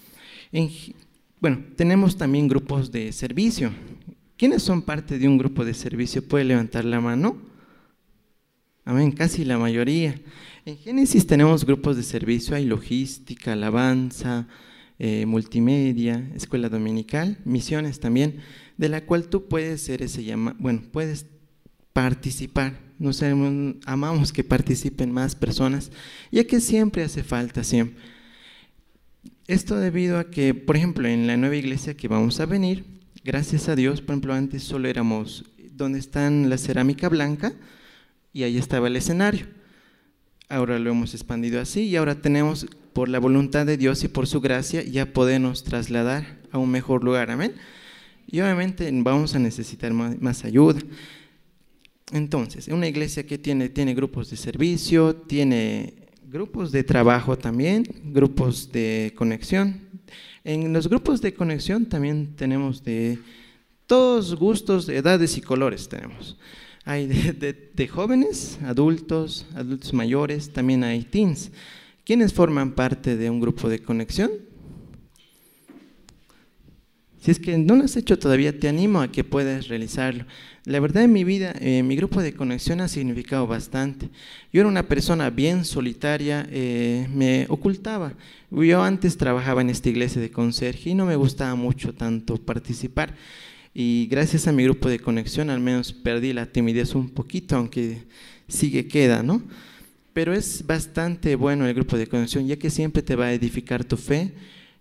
bueno, 1.40 1.64
tenemos 1.76 2.18
también 2.18 2.48
grupos 2.48 2.92
de 2.92 3.12
servicio. 3.12 3.72
¿Quiénes 4.38 4.64
son 4.64 4.82
parte 4.82 5.20
de 5.20 5.28
un 5.28 5.38
grupo 5.38 5.64
de 5.64 5.74
servicio? 5.74 6.28
¿Puede 6.28 6.46
levantar 6.46 6.84
la 6.84 7.00
mano? 7.00 7.49
Amén, 8.90 9.12
casi 9.12 9.46
la 9.46 9.60
mayoría. 9.60 10.16
En 10.66 10.76
Génesis 10.76 11.28
tenemos 11.28 11.64
grupos 11.64 11.96
de 11.96 12.02
servicio, 12.02 12.56
hay 12.56 12.66
logística, 12.66 13.54
alabanza, 13.54 14.48
eh, 14.98 15.28
multimedia, 15.28 16.28
escuela 16.34 16.70
dominical, 16.70 17.38
misiones 17.46 18.00
también, 18.00 18.38
de 18.78 18.90
la 18.90 19.06
cual 19.06 19.28
tú 19.28 19.48
puedes 19.48 19.82
ser 19.82 20.02
ese 20.02 20.24
llama, 20.24 20.56
bueno, 20.58 20.82
puedes 20.92 21.28
participar. 21.94 22.80
Nos 22.98 23.22
amamos 23.22 24.34
que 24.34 24.44
participen 24.44 25.12
más 25.12 25.36
personas, 25.36 25.92
ya 26.32 26.46
que 26.46 26.60
siempre 26.60 27.04
hace 27.04 27.22
falta, 27.22 27.64
siempre. 27.64 28.02
Esto 29.46 29.76
debido 29.76 30.18
a 30.18 30.32
que, 30.32 30.56
por 30.56 30.76
ejemplo, 30.76 31.08
en 31.08 31.28
la 31.28 31.38
nueva 31.38 31.58
iglesia 31.58 31.96
que 31.96 32.08
vamos 32.08 32.40
a 32.40 32.48
venir, 32.48 32.86
gracias 33.24 33.70
a 33.70 33.76
Dios, 33.76 34.02
por 34.02 34.14
ejemplo, 34.14 34.34
antes 34.34 34.64
solo 34.64 34.88
éramos 34.88 35.46
donde 35.74 36.00
está 36.00 36.28
la 36.32 36.58
cerámica 36.58 37.08
blanca 37.08 37.54
y 38.34 38.44
ahí 38.44 38.58
estaba 38.58 38.88
el 38.88 38.96
escenario. 38.96 39.48
Ahora 40.48 40.80
lo 40.80 40.90
hemos 40.90 41.14
expandido 41.14 41.62
así 41.62 41.82
y 41.82 41.96
ahora 41.96 42.22
tenemos, 42.22 42.68
por 42.94 43.08
la 43.08 43.20
voluntad 43.20 43.66
de 43.66 43.78
Dios 43.78 44.04
y 44.04 44.08
por 44.08 44.28
su 44.28 44.42
gracia, 44.42 44.84
ya 44.84 45.14
podernos 45.14 45.64
trasladar 45.64 46.40
a 46.52 46.58
un 46.58 46.72
mejor 46.72 47.04
lugar. 47.04 47.30
Amén. 47.32 47.54
Y 48.28 48.42
obviamente 48.42 48.90
vamos 48.94 49.36
a 49.36 49.40
necesitar 49.40 49.94
más 49.94 50.44
ayuda. 50.46 50.80
Entonces, 52.12 52.68
una 52.70 52.88
iglesia 52.88 53.26
que 53.26 53.38
tiene, 53.38 53.70
tiene 53.70 53.94
grupos 53.94 54.30
de 54.30 54.38
servicio, 54.38 55.16
tiene 55.16 55.94
grupos 56.28 56.72
de 56.72 56.84
trabajo 56.84 57.38
también, 57.38 57.84
grupos 58.06 58.72
de 58.72 59.14
conexión. 59.16 59.82
En 60.44 60.74
los 60.74 60.88
grupos 60.88 61.22
de 61.22 61.34
conexión 61.34 61.86
también 61.86 62.36
tenemos 62.36 62.84
de 62.84 63.20
todos 63.86 64.36
gustos, 64.36 64.90
edades 64.90 65.38
y 65.38 65.42
colores 65.42 65.90
tenemos. 65.90 66.38
Hay 66.86 67.08
de, 67.08 67.88
jóvenes, 67.88 68.58
adultos, 68.64 69.46
adultos 69.54 69.94
mayores, 69.94 70.52
también 70.52 70.84
hay 70.84 71.04
teens. 71.04 71.52
¿Quiénes 72.06 72.34
forman 72.34 72.72
parte 72.72 73.18
de 73.18 73.30
un 73.30 73.40
grupo 73.40 73.70
de 73.70 73.80
conexión? 73.80 74.32
Si 77.22 77.32
es 77.32 77.40
que 77.40 77.58
no 77.58 77.76
lo 77.76 77.84
has 77.84 77.98
hecho 77.98 78.18
todavía, 78.18 78.58
te 78.58 78.70
animo 78.70 79.02
a 79.02 79.12
que 79.12 79.26
puedas 79.26 79.68
realizarlo. 79.68 80.26
La 80.64 80.80
verdad 80.80 81.04
en 81.04 81.12
mi 81.12 81.26
vida, 81.26 81.54
eh, 81.60 81.84
mi 81.84 81.98
grupo 81.98 82.22
de 82.22 82.34
conexión 82.34 82.80
ha 82.80 82.88
significado 82.88 83.46
bastante. 83.46 84.10
Yo 84.54 84.62
era 84.62 84.70
una 84.70 84.88
persona 84.88 85.30
bien 85.30 85.66
solitaria, 85.66 86.48
eh, 86.50 87.08
me 87.14 87.46
ocultaba. 87.50 88.14
Yo 88.52 88.82
antes 88.82 89.18
trabajaba 89.18 89.62
en 89.62 89.70
esta 89.70 89.90
iglesia 89.90 90.22
de 90.22 90.32
conserje 90.32 90.92
y 90.92 90.96
no 90.96 91.06
me 91.06 91.18
gustaba 91.18 91.56
mucho 91.56 91.94
tanto 91.94 92.38
participar. 92.38 93.16
Y 93.82 94.08
gracias 94.08 94.46
a 94.46 94.52
mi 94.52 94.66
grupo 94.66 94.90
de 94.90 95.00
conexión 95.00 95.50
al 95.50 95.62
menos 95.62 95.94
perdí 95.94 96.34
la 96.34 96.48
timidez 96.48 96.96
un 96.96 97.10
poquito, 97.10 97.56
aunque 97.56 98.04
sigue 98.50 98.90
queda, 98.90 99.24
¿no? 99.24 99.42
Pero 100.12 100.34
es 100.34 100.68
bastante 100.68 101.38
bueno 101.38 101.66
el 101.66 101.74
grupo 101.74 101.98
de 101.98 102.06
conexión, 102.06 102.46
ya 102.46 102.58
que 102.58 102.72
siempre 102.72 103.02
te 103.02 103.16
va 103.16 103.28
a 103.28 103.34
edificar 103.34 103.86
tu 103.86 103.96
fe 103.96 104.34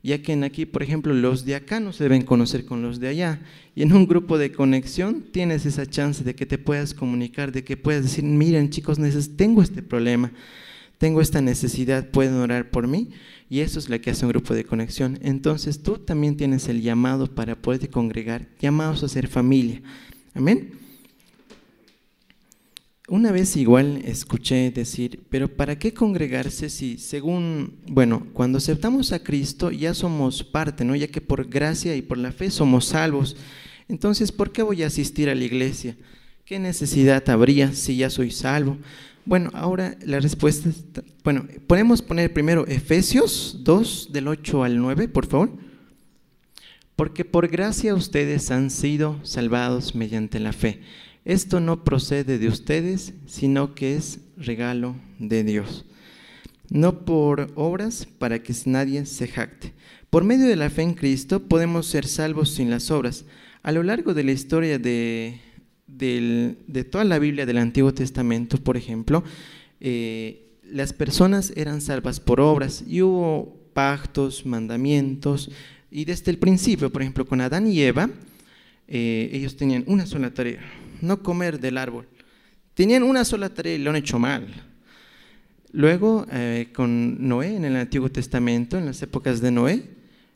ya 0.02 0.20
que 0.20 0.32
en 0.32 0.42
aquí, 0.42 0.66
por 0.66 0.82
ejemplo, 0.82 1.14
los 1.14 1.44
de 1.44 1.54
acá 1.54 1.78
no 1.78 1.92
se 1.92 2.02
deben 2.02 2.22
conocer 2.22 2.64
con 2.64 2.82
los 2.82 2.98
de 2.98 3.06
allá. 3.06 3.40
Y 3.76 3.82
en 3.82 3.92
un 3.92 4.08
grupo 4.08 4.36
de 4.36 4.50
conexión 4.50 5.24
tienes 5.32 5.64
esa 5.64 5.86
chance 5.86 6.24
de 6.24 6.34
que 6.34 6.46
te 6.46 6.58
puedas 6.58 6.92
comunicar, 6.92 7.52
de 7.52 7.62
que 7.62 7.76
puedas 7.76 8.02
decir, 8.02 8.24
miren 8.24 8.70
chicos, 8.70 8.98
tengo 9.36 9.62
este 9.62 9.82
problema, 9.82 10.32
tengo 10.98 11.20
esta 11.20 11.40
necesidad, 11.40 12.10
pueden 12.10 12.34
orar 12.34 12.70
por 12.70 12.86
mí. 12.86 13.10
Y 13.50 13.60
eso 13.60 13.78
es 13.78 13.88
lo 13.88 13.98
que 14.00 14.10
hace 14.10 14.26
un 14.26 14.30
grupo 14.30 14.54
de 14.54 14.64
conexión. 14.64 15.18
Entonces 15.22 15.82
tú 15.82 15.96
también 15.98 16.36
tienes 16.36 16.68
el 16.68 16.82
llamado 16.82 17.34
para 17.34 17.56
poderte 17.56 17.88
congregar, 17.88 18.46
llamados 18.60 19.02
a 19.02 19.08
ser 19.08 19.28
familia. 19.28 19.80
Amén. 20.34 20.72
Una 23.10 23.32
vez 23.32 23.56
igual 23.56 24.02
escuché 24.04 24.70
decir, 24.70 25.22
pero 25.30 25.48
¿para 25.48 25.78
qué 25.78 25.94
congregarse 25.94 26.68
si 26.68 26.98
según, 26.98 27.78
bueno, 27.86 28.26
cuando 28.34 28.58
aceptamos 28.58 29.12
a 29.12 29.22
Cristo 29.22 29.70
ya 29.70 29.94
somos 29.94 30.44
parte, 30.44 30.84
¿no? 30.84 30.94
Ya 30.94 31.08
que 31.08 31.22
por 31.22 31.48
gracia 31.48 31.96
y 31.96 32.02
por 32.02 32.18
la 32.18 32.32
fe 32.32 32.50
somos 32.50 32.84
salvos. 32.84 33.34
Entonces, 33.88 34.30
¿por 34.30 34.52
qué 34.52 34.62
voy 34.62 34.82
a 34.82 34.88
asistir 34.88 35.30
a 35.30 35.34
la 35.34 35.42
iglesia? 35.42 35.96
¿Qué 36.44 36.58
necesidad 36.58 37.26
habría 37.30 37.72
si 37.72 37.96
ya 37.96 38.10
soy 38.10 38.30
salvo? 38.30 38.76
Bueno, 39.28 39.50
ahora 39.52 39.94
la 40.06 40.20
respuesta, 40.20 40.70
está, 40.70 41.04
bueno, 41.22 41.46
podemos 41.66 42.00
poner 42.00 42.32
primero 42.32 42.66
Efesios 42.66 43.58
2 43.62 44.08
del 44.10 44.26
8 44.26 44.64
al 44.64 44.78
9, 44.78 45.06
por 45.08 45.26
favor. 45.26 45.50
Porque 46.96 47.26
por 47.26 47.48
gracia 47.48 47.94
ustedes 47.94 48.50
han 48.50 48.70
sido 48.70 49.20
salvados 49.24 49.94
mediante 49.94 50.40
la 50.40 50.54
fe. 50.54 50.80
Esto 51.26 51.60
no 51.60 51.84
procede 51.84 52.38
de 52.38 52.48
ustedes, 52.48 53.12
sino 53.26 53.74
que 53.74 53.96
es 53.96 54.20
regalo 54.38 54.96
de 55.18 55.44
Dios. 55.44 55.84
No 56.70 57.04
por 57.04 57.52
obras 57.54 58.06
para 58.06 58.42
que 58.42 58.54
nadie 58.64 59.04
se 59.04 59.28
jacte. 59.28 59.74
Por 60.08 60.24
medio 60.24 60.46
de 60.46 60.56
la 60.56 60.70
fe 60.70 60.80
en 60.80 60.94
Cristo 60.94 61.42
podemos 61.48 61.86
ser 61.86 62.06
salvos 62.06 62.54
sin 62.54 62.70
las 62.70 62.90
obras. 62.90 63.26
A 63.62 63.72
lo 63.72 63.82
largo 63.82 64.14
de 64.14 64.24
la 64.24 64.32
historia 64.32 64.78
de, 64.78 65.38
toda 66.90 67.04
la 67.04 67.18
Biblia 67.18 67.46
del 67.46 67.58
Antiguo 67.58 67.92
Testamento, 67.92 68.58
por 68.58 68.76
ejemplo, 68.76 69.24
eh, 69.80 70.48
las 70.70 70.92
personas 70.92 71.52
eran 71.56 71.80
salvas 71.80 72.20
por 72.20 72.40
obras 72.40 72.84
y 72.86 73.02
hubo 73.02 73.56
pactos, 73.72 74.44
mandamientos, 74.44 75.50
y 75.90 76.04
desde 76.04 76.30
el 76.30 76.38
principio, 76.38 76.90
por 76.90 77.02
ejemplo, 77.02 77.26
con 77.26 77.40
Adán 77.40 77.66
y 77.66 77.80
Eva, 77.80 78.10
eh, 78.86 79.30
ellos 79.32 79.56
tenían 79.56 79.84
una 79.86 80.06
sola 80.06 80.32
tarea, 80.32 80.60
no 81.00 81.22
comer 81.22 81.60
del 81.60 81.78
árbol. 81.78 82.06
Tenían 82.74 83.02
una 83.02 83.24
sola 83.24 83.48
tarea 83.48 83.74
y 83.74 83.78
lo 83.78 83.90
han 83.90 83.96
hecho 83.96 84.18
mal. 84.18 84.46
Luego, 85.72 86.26
eh, 86.30 86.68
con 86.74 87.26
Noé 87.26 87.56
en 87.56 87.64
el 87.64 87.76
Antiguo 87.76 88.10
Testamento, 88.10 88.78
en 88.78 88.86
las 88.86 89.02
épocas 89.02 89.40
de 89.40 89.50
Noé, 89.50 89.84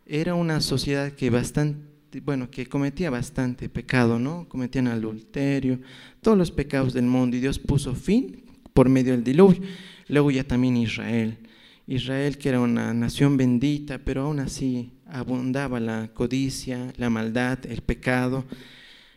era 0.07 0.35
una 0.35 0.61
sociedad 0.61 1.13
que 1.13 1.31
bastante, 1.31 1.92
bueno, 2.21 2.51
que 2.51 2.67
cometía 2.67 3.11
bastante 3.11 3.69
pecado, 3.69 4.19
¿no? 4.19 4.49
Cometían 4.49 4.89
adulterio, 4.89 5.81
todos 6.21 6.37
los 6.37 6.51
pecados 6.51 6.93
del 6.93 7.07
mundo, 7.07 7.37
y 7.37 7.41
Dios 7.41 7.59
puso 7.59 7.95
fin 7.95 8.45
por 8.73 8.89
medio 8.89 9.13
del 9.13 9.25
diluvio. 9.25 9.61
Luego 10.09 10.31
ya 10.31 10.45
también 10.45 10.77
Israel. 10.77 11.39
Israel, 11.87 12.39
que 12.39 12.49
era 12.49 12.61
una 12.61 12.95
nación 12.95 13.37
bendita, 13.37 13.99
pero 13.99 14.23
aún 14.23 14.41
así 14.41 14.93
abundaba 15.07 15.81
la 15.81 16.11
codicia, 16.15 16.93
la 16.97 17.11
maldad, 17.11 17.59
el 17.67 17.83
pecado 17.83 18.45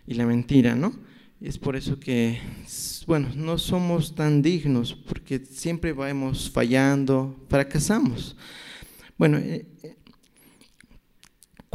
y 0.07 0.15
la 0.15 0.25
mentira, 0.25 0.75
¿no? 0.75 0.93
Es 1.41 1.57
por 1.57 1.75
eso 1.75 1.99
que, 1.99 2.39
bueno, 3.07 3.29
no 3.35 3.57
somos 3.57 4.15
tan 4.15 4.41
dignos, 4.41 4.93
porque 4.93 5.39
siempre 5.39 5.93
vamos 5.93 6.49
fallando, 6.49 7.35
fracasamos. 7.49 8.35
Bueno, 9.17 9.37
eh, 9.37 9.65
eh, 9.83 9.95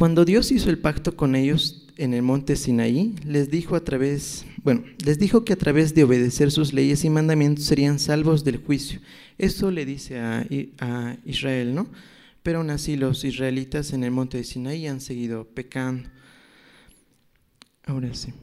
cuando 0.01 0.25
Dios 0.25 0.51
hizo 0.51 0.71
el 0.71 0.79
pacto 0.79 1.15
con 1.15 1.35
ellos 1.35 1.85
en 1.95 2.15
el 2.15 2.23
monte 2.23 2.55
Sinaí, 2.55 3.13
les 3.23 3.51
dijo 3.51 3.75
a 3.75 3.83
través, 3.83 4.47
bueno, 4.63 4.83
les 5.05 5.19
dijo 5.19 5.45
que 5.45 5.53
a 5.53 5.57
través 5.57 5.93
de 5.93 6.03
obedecer 6.03 6.49
sus 6.49 6.73
leyes 6.73 7.05
y 7.05 7.11
mandamientos 7.11 7.65
serían 7.65 7.99
salvos 7.99 8.43
del 8.43 8.57
juicio. 8.57 8.99
Eso 9.37 9.69
le 9.69 9.85
dice 9.85 10.17
a, 10.17 11.17
Israel, 11.23 11.75
¿no? 11.75 11.87
Pero 12.41 12.57
aún 12.57 12.71
así 12.71 12.97
los 12.97 13.23
israelitas 13.23 13.93
en 13.93 14.03
el 14.03 14.09
monte 14.09 14.37
de 14.37 14.43
Sinaí 14.43 14.87
han 14.87 15.01
seguido 15.01 15.45
pecando. 15.45 16.09
Ahora 17.85 18.11
sí. 18.15 18.33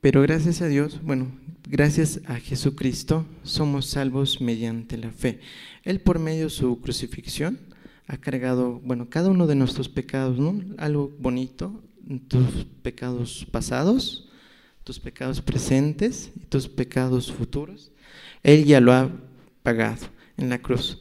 Pero 0.00 0.22
gracias 0.22 0.62
a 0.62 0.68
Dios, 0.68 1.00
bueno, 1.02 1.32
gracias 1.68 2.20
a 2.26 2.36
Jesucristo, 2.36 3.26
somos 3.42 3.86
salvos 3.86 4.40
mediante 4.40 4.96
la 4.96 5.10
fe. 5.10 5.40
Él 5.82 6.00
por 6.00 6.20
medio 6.20 6.44
de 6.44 6.50
su 6.50 6.80
crucifixión 6.80 7.73
ha 8.06 8.16
cargado, 8.16 8.80
bueno, 8.84 9.08
cada 9.08 9.30
uno 9.30 9.46
de 9.46 9.54
nuestros 9.54 9.88
pecados, 9.88 10.38
¿no? 10.38 10.60
Algo 10.78 11.12
bonito, 11.18 11.82
tus 12.28 12.66
pecados 12.82 13.46
pasados, 13.50 14.28
tus 14.84 15.00
pecados 15.00 15.40
presentes 15.40 16.30
y 16.36 16.44
tus 16.46 16.68
pecados 16.68 17.32
futuros. 17.32 17.90
Él 18.42 18.64
ya 18.64 18.80
lo 18.80 18.92
ha 18.92 19.10
pagado 19.62 20.06
en 20.36 20.50
la 20.50 20.58
cruz. 20.58 21.00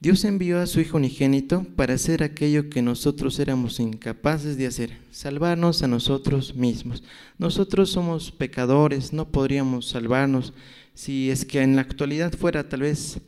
Dios 0.00 0.24
envió 0.24 0.60
a 0.60 0.66
su 0.66 0.80
Hijo 0.80 0.96
unigénito 0.96 1.66
para 1.74 1.94
hacer 1.94 2.22
aquello 2.22 2.70
que 2.70 2.82
nosotros 2.82 3.40
éramos 3.40 3.80
incapaces 3.80 4.56
de 4.56 4.68
hacer, 4.68 4.96
salvarnos 5.10 5.82
a 5.82 5.88
nosotros 5.88 6.54
mismos. 6.54 7.02
Nosotros 7.36 7.90
somos 7.90 8.30
pecadores, 8.30 9.12
no 9.12 9.28
podríamos 9.28 9.88
salvarnos 9.88 10.52
si 10.94 11.30
es 11.30 11.44
que 11.44 11.62
en 11.62 11.74
la 11.74 11.82
actualidad 11.82 12.32
fuera 12.32 12.68
tal 12.68 12.82
vez 12.82 13.18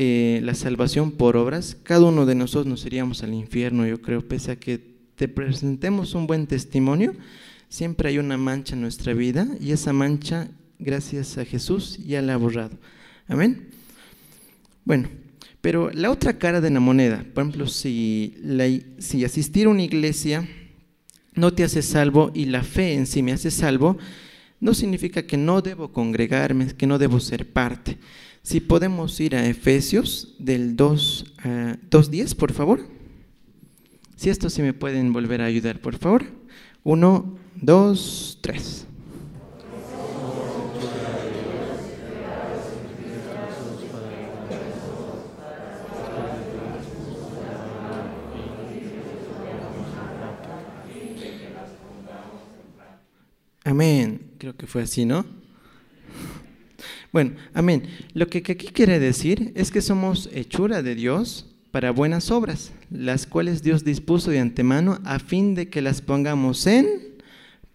eh, 0.00 0.38
la 0.44 0.54
salvación 0.54 1.10
por 1.10 1.36
obras, 1.36 1.76
cada 1.82 2.04
uno 2.04 2.24
de 2.24 2.36
nosotros 2.36 2.66
nos 2.66 2.86
iríamos 2.86 3.24
al 3.24 3.34
infierno, 3.34 3.84
yo 3.84 4.00
creo, 4.00 4.20
pese 4.28 4.52
a 4.52 4.56
que 4.56 4.78
te 5.16 5.26
presentemos 5.26 6.14
un 6.14 6.28
buen 6.28 6.46
testimonio, 6.46 7.16
siempre 7.68 8.10
hay 8.10 8.18
una 8.18 8.38
mancha 8.38 8.76
en 8.76 8.80
nuestra 8.80 9.12
vida 9.12 9.48
y 9.60 9.72
esa 9.72 9.92
mancha, 9.92 10.50
gracias 10.78 11.36
a 11.36 11.44
Jesús, 11.44 11.98
ya 12.06 12.22
la 12.22 12.34
ha 12.34 12.36
borrado. 12.36 12.78
Amén. 13.26 13.70
Bueno. 14.84 15.08
Pero 15.60 15.90
la 15.90 16.12
otra 16.12 16.38
cara 16.38 16.60
de 16.60 16.70
la 16.70 16.78
moneda, 16.78 17.24
por 17.34 17.42
ejemplo, 17.42 17.66
si, 17.66 18.36
si 18.98 19.24
asistir 19.24 19.66
a 19.66 19.70
una 19.70 19.82
iglesia 19.82 20.48
no 21.34 21.52
te 21.52 21.64
hace 21.64 21.82
salvo 21.82 22.30
y 22.32 22.44
la 22.44 22.62
fe 22.62 22.94
en 22.94 23.08
sí 23.08 23.24
me 23.24 23.32
hace 23.32 23.50
salvo, 23.50 23.98
no 24.60 24.72
significa 24.72 25.26
que 25.26 25.36
no 25.36 25.60
debo 25.60 25.92
congregarme, 25.92 26.68
que 26.76 26.86
no 26.86 26.98
debo 26.98 27.18
ser 27.18 27.52
parte. 27.52 27.98
Si 28.42 28.60
podemos 28.60 29.20
ir 29.20 29.36
a 29.36 29.46
Efesios 29.46 30.34
del 30.38 30.74
2, 30.76 31.34
2.10, 31.90 32.34
por 32.34 32.52
favor. 32.52 32.80
Si 34.16 34.30
esto 34.30 34.48
sí 34.50 34.62
me 34.62 34.72
pueden 34.72 35.12
volver 35.12 35.42
a 35.42 35.44
ayudar, 35.44 35.80
por 35.80 35.96
favor. 35.96 36.24
1, 36.82 37.38
2, 37.62 38.38
3. 38.40 38.86
Amén. 53.64 54.32
Creo 54.38 54.56
que 54.56 54.66
fue 54.66 54.82
así, 54.82 55.04
¿no? 55.04 55.26
Bueno, 57.12 57.32
amén. 57.54 57.84
Lo 58.12 58.28
que 58.28 58.38
aquí 58.38 58.68
quiere 58.68 58.98
decir 58.98 59.52
es 59.54 59.70
que 59.70 59.80
somos 59.80 60.28
hechura 60.32 60.82
de 60.82 60.94
Dios 60.94 61.46
para 61.70 61.90
buenas 61.90 62.30
obras, 62.30 62.72
las 62.90 63.26
cuales 63.26 63.62
Dios 63.62 63.84
dispuso 63.84 64.30
de 64.30 64.40
antemano 64.40 65.00
a 65.04 65.18
fin 65.18 65.54
de 65.54 65.68
que 65.68 65.82
las 65.82 66.02
pongamos 66.02 66.66
en 66.66 66.86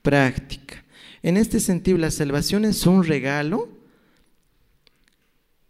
práctica. 0.01 0.83
En 1.23 1.37
este 1.37 1.59
sentido, 1.59 1.97
la 1.97 2.11
salvación 2.11 2.65
es 2.65 2.85
un 2.85 3.03
regalo, 3.03 3.69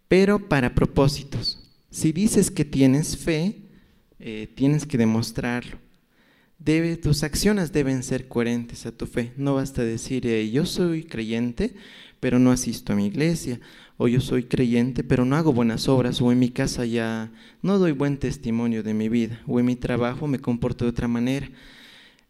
pero 0.07 0.49
para 0.49 0.75
propósitos. 0.75 1.59
Si 1.89 2.11
dices 2.11 2.51
que 2.51 2.65
tienes 2.65 3.17
fe, 3.17 3.61
eh, 4.19 4.51
tienes 4.55 4.85
que 4.85 4.97
demostrarlo 4.97 5.82
tus 7.01 7.23
acciones 7.23 7.71
deben 7.71 8.03
ser 8.03 8.27
coherentes 8.27 8.85
a 8.85 8.91
tu 8.91 9.05
fe. 9.05 9.31
No 9.37 9.55
basta 9.55 9.83
decir, 9.83 10.25
yo 10.49 10.65
soy 10.65 11.03
creyente, 11.03 11.73
pero 12.19 12.39
no 12.39 12.51
asisto 12.51 12.93
a 12.93 12.95
mi 12.95 13.07
iglesia, 13.07 13.59
o 13.97 14.07
yo 14.07 14.21
soy 14.21 14.43
creyente, 14.43 15.03
pero 15.03 15.25
no 15.25 15.35
hago 15.35 15.51
buenas 15.51 15.89
obras, 15.89 16.21
o 16.21 16.31
en 16.31 16.39
mi 16.39 16.49
casa 16.49 16.85
ya 16.85 17.31
no 17.61 17.79
doy 17.79 17.91
buen 17.91 18.17
testimonio 18.17 18.81
de 18.81 18.93
mi 18.93 19.09
vida, 19.09 19.41
o 19.45 19.59
en 19.59 19.65
mi 19.65 19.75
trabajo 19.75 20.25
me 20.25 20.39
comporto 20.39 20.85
de 20.85 20.91
otra 20.91 21.09
manera. 21.09 21.49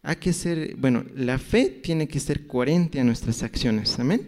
Hay 0.02 0.16
que 0.16 0.32
ser, 0.32 0.74
bueno, 0.76 1.04
la 1.14 1.38
fe 1.38 1.66
tiene 1.66 2.08
que 2.08 2.18
ser 2.18 2.46
coherente 2.46 3.00
a 3.00 3.04
nuestras 3.04 3.42
acciones. 3.42 3.98
Amén. 3.98 4.26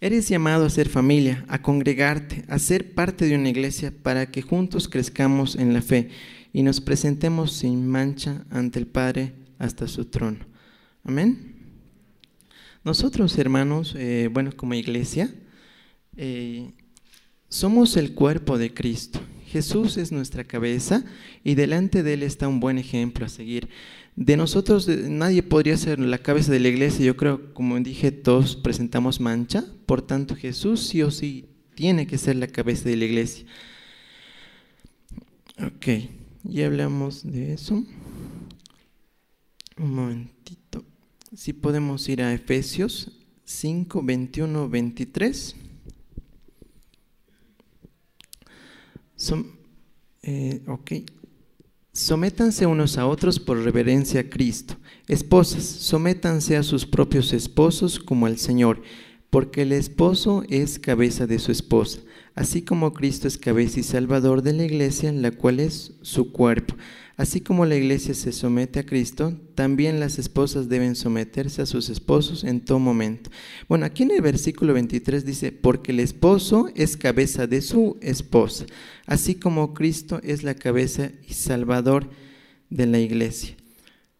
Eres 0.00 0.28
llamado 0.28 0.64
a 0.64 0.70
ser 0.70 0.88
familia, 0.88 1.44
a 1.48 1.60
congregarte, 1.60 2.44
a 2.48 2.58
ser 2.58 2.94
parte 2.94 3.26
de 3.26 3.34
una 3.34 3.48
iglesia 3.48 3.92
para 4.02 4.26
que 4.26 4.42
juntos 4.42 4.88
crezcamos 4.88 5.56
en 5.56 5.74
la 5.74 5.82
fe 5.82 6.10
y 6.56 6.62
nos 6.62 6.80
presentemos 6.80 7.52
sin 7.52 7.86
mancha 7.86 8.46
ante 8.48 8.78
el 8.78 8.86
Padre 8.86 9.34
hasta 9.58 9.86
su 9.86 10.06
trono. 10.06 10.38
Amén. 11.04 11.54
Nosotros, 12.82 13.36
hermanos, 13.36 13.94
eh, 13.94 14.30
bueno, 14.32 14.52
como 14.56 14.72
iglesia, 14.72 15.34
eh, 16.16 16.72
somos 17.50 17.98
el 17.98 18.14
cuerpo 18.14 18.56
de 18.56 18.72
Cristo. 18.72 19.20
Jesús 19.44 19.98
es 19.98 20.12
nuestra 20.12 20.44
cabeza 20.44 21.04
y 21.44 21.56
delante 21.56 22.02
de 22.02 22.14
Él 22.14 22.22
está 22.22 22.48
un 22.48 22.58
buen 22.58 22.78
ejemplo 22.78 23.26
a 23.26 23.28
seguir. 23.28 23.68
De 24.14 24.38
nosotros 24.38 24.88
nadie 24.88 25.42
podría 25.42 25.76
ser 25.76 25.98
la 25.98 26.16
cabeza 26.16 26.52
de 26.52 26.60
la 26.60 26.68
iglesia. 26.68 27.04
Yo 27.04 27.18
creo, 27.18 27.52
como 27.52 27.78
dije, 27.80 28.12
todos 28.12 28.56
presentamos 28.56 29.20
mancha. 29.20 29.62
Por 29.84 30.00
tanto, 30.00 30.34
Jesús 30.34 30.80
sí 30.88 31.02
o 31.02 31.10
sí 31.10 31.50
tiene 31.74 32.06
que 32.06 32.16
ser 32.16 32.36
la 32.36 32.46
cabeza 32.46 32.88
de 32.88 32.96
la 32.96 33.04
iglesia. 33.04 33.44
Ok. 35.58 36.16
Ya 36.48 36.66
hablamos 36.66 37.24
de 37.24 37.52
eso. 37.52 37.74
Un 39.76 39.94
momentito. 39.94 40.84
Si 41.34 41.52
podemos 41.52 42.08
ir 42.08 42.22
a 42.22 42.32
Efesios 42.32 43.10
5, 43.44 44.02
21, 44.02 44.68
23. 44.68 45.56
ok. 50.68 50.92
Sométanse 51.92 52.66
unos 52.66 52.96
a 52.96 53.06
otros 53.06 53.40
por 53.40 53.58
reverencia 53.58 54.20
a 54.20 54.28
Cristo. 54.30 54.76
Esposas, 55.08 55.64
sométanse 55.64 56.56
a 56.56 56.62
sus 56.62 56.86
propios 56.86 57.32
esposos 57.32 57.98
como 57.98 58.26
al 58.26 58.38
Señor, 58.38 58.82
porque 59.30 59.62
el 59.62 59.72
esposo 59.72 60.44
es 60.48 60.78
cabeza 60.78 61.26
de 61.26 61.38
su 61.38 61.50
esposa 61.50 62.00
así 62.36 62.62
como 62.62 62.92
Cristo 62.92 63.26
es 63.26 63.38
cabeza 63.38 63.80
y 63.80 63.82
salvador 63.82 64.42
de 64.42 64.52
la 64.52 64.64
iglesia, 64.64 65.10
la 65.10 65.32
cual 65.32 65.58
es 65.58 65.94
su 66.02 66.30
cuerpo. 66.32 66.76
Así 67.16 67.40
como 67.40 67.64
la 67.64 67.76
iglesia 67.76 68.12
se 68.12 68.30
somete 68.30 68.78
a 68.78 68.84
Cristo, 68.84 69.32
también 69.54 70.00
las 70.00 70.18
esposas 70.18 70.68
deben 70.68 70.96
someterse 70.96 71.62
a 71.62 71.66
sus 71.66 71.88
esposos 71.88 72.44
en 72.44 72.60
todo 72.60 72.78
momento. 72.78 73.30
Bueno, 73.70 73.86
aquí 73.86 74.02
en 74.02 74.10
el 74.10 74.20
versículo 74.20 74.74
23 74.74 75.24
dice, 75.24 75.50
porque 75.50 75.92
el 75.92 76.00
esposo 76.00 76.68
es 76.74 76.98
cabeza 76.98 77.46
de 77.46 77.62
su 77.62 77.96
esposa, 78.02 78.66
así 79.06 79.36
como 79.36 79.72
Cristo 79.72 80.20
es 80.22 80.42
la 80.42 80.54
cabeza 80.54 81.10
y 81.26 81.32
salvador 81.32 82.10
de 82.68 82.84
la 82.84 82.98
iglesia. 82.98 83.56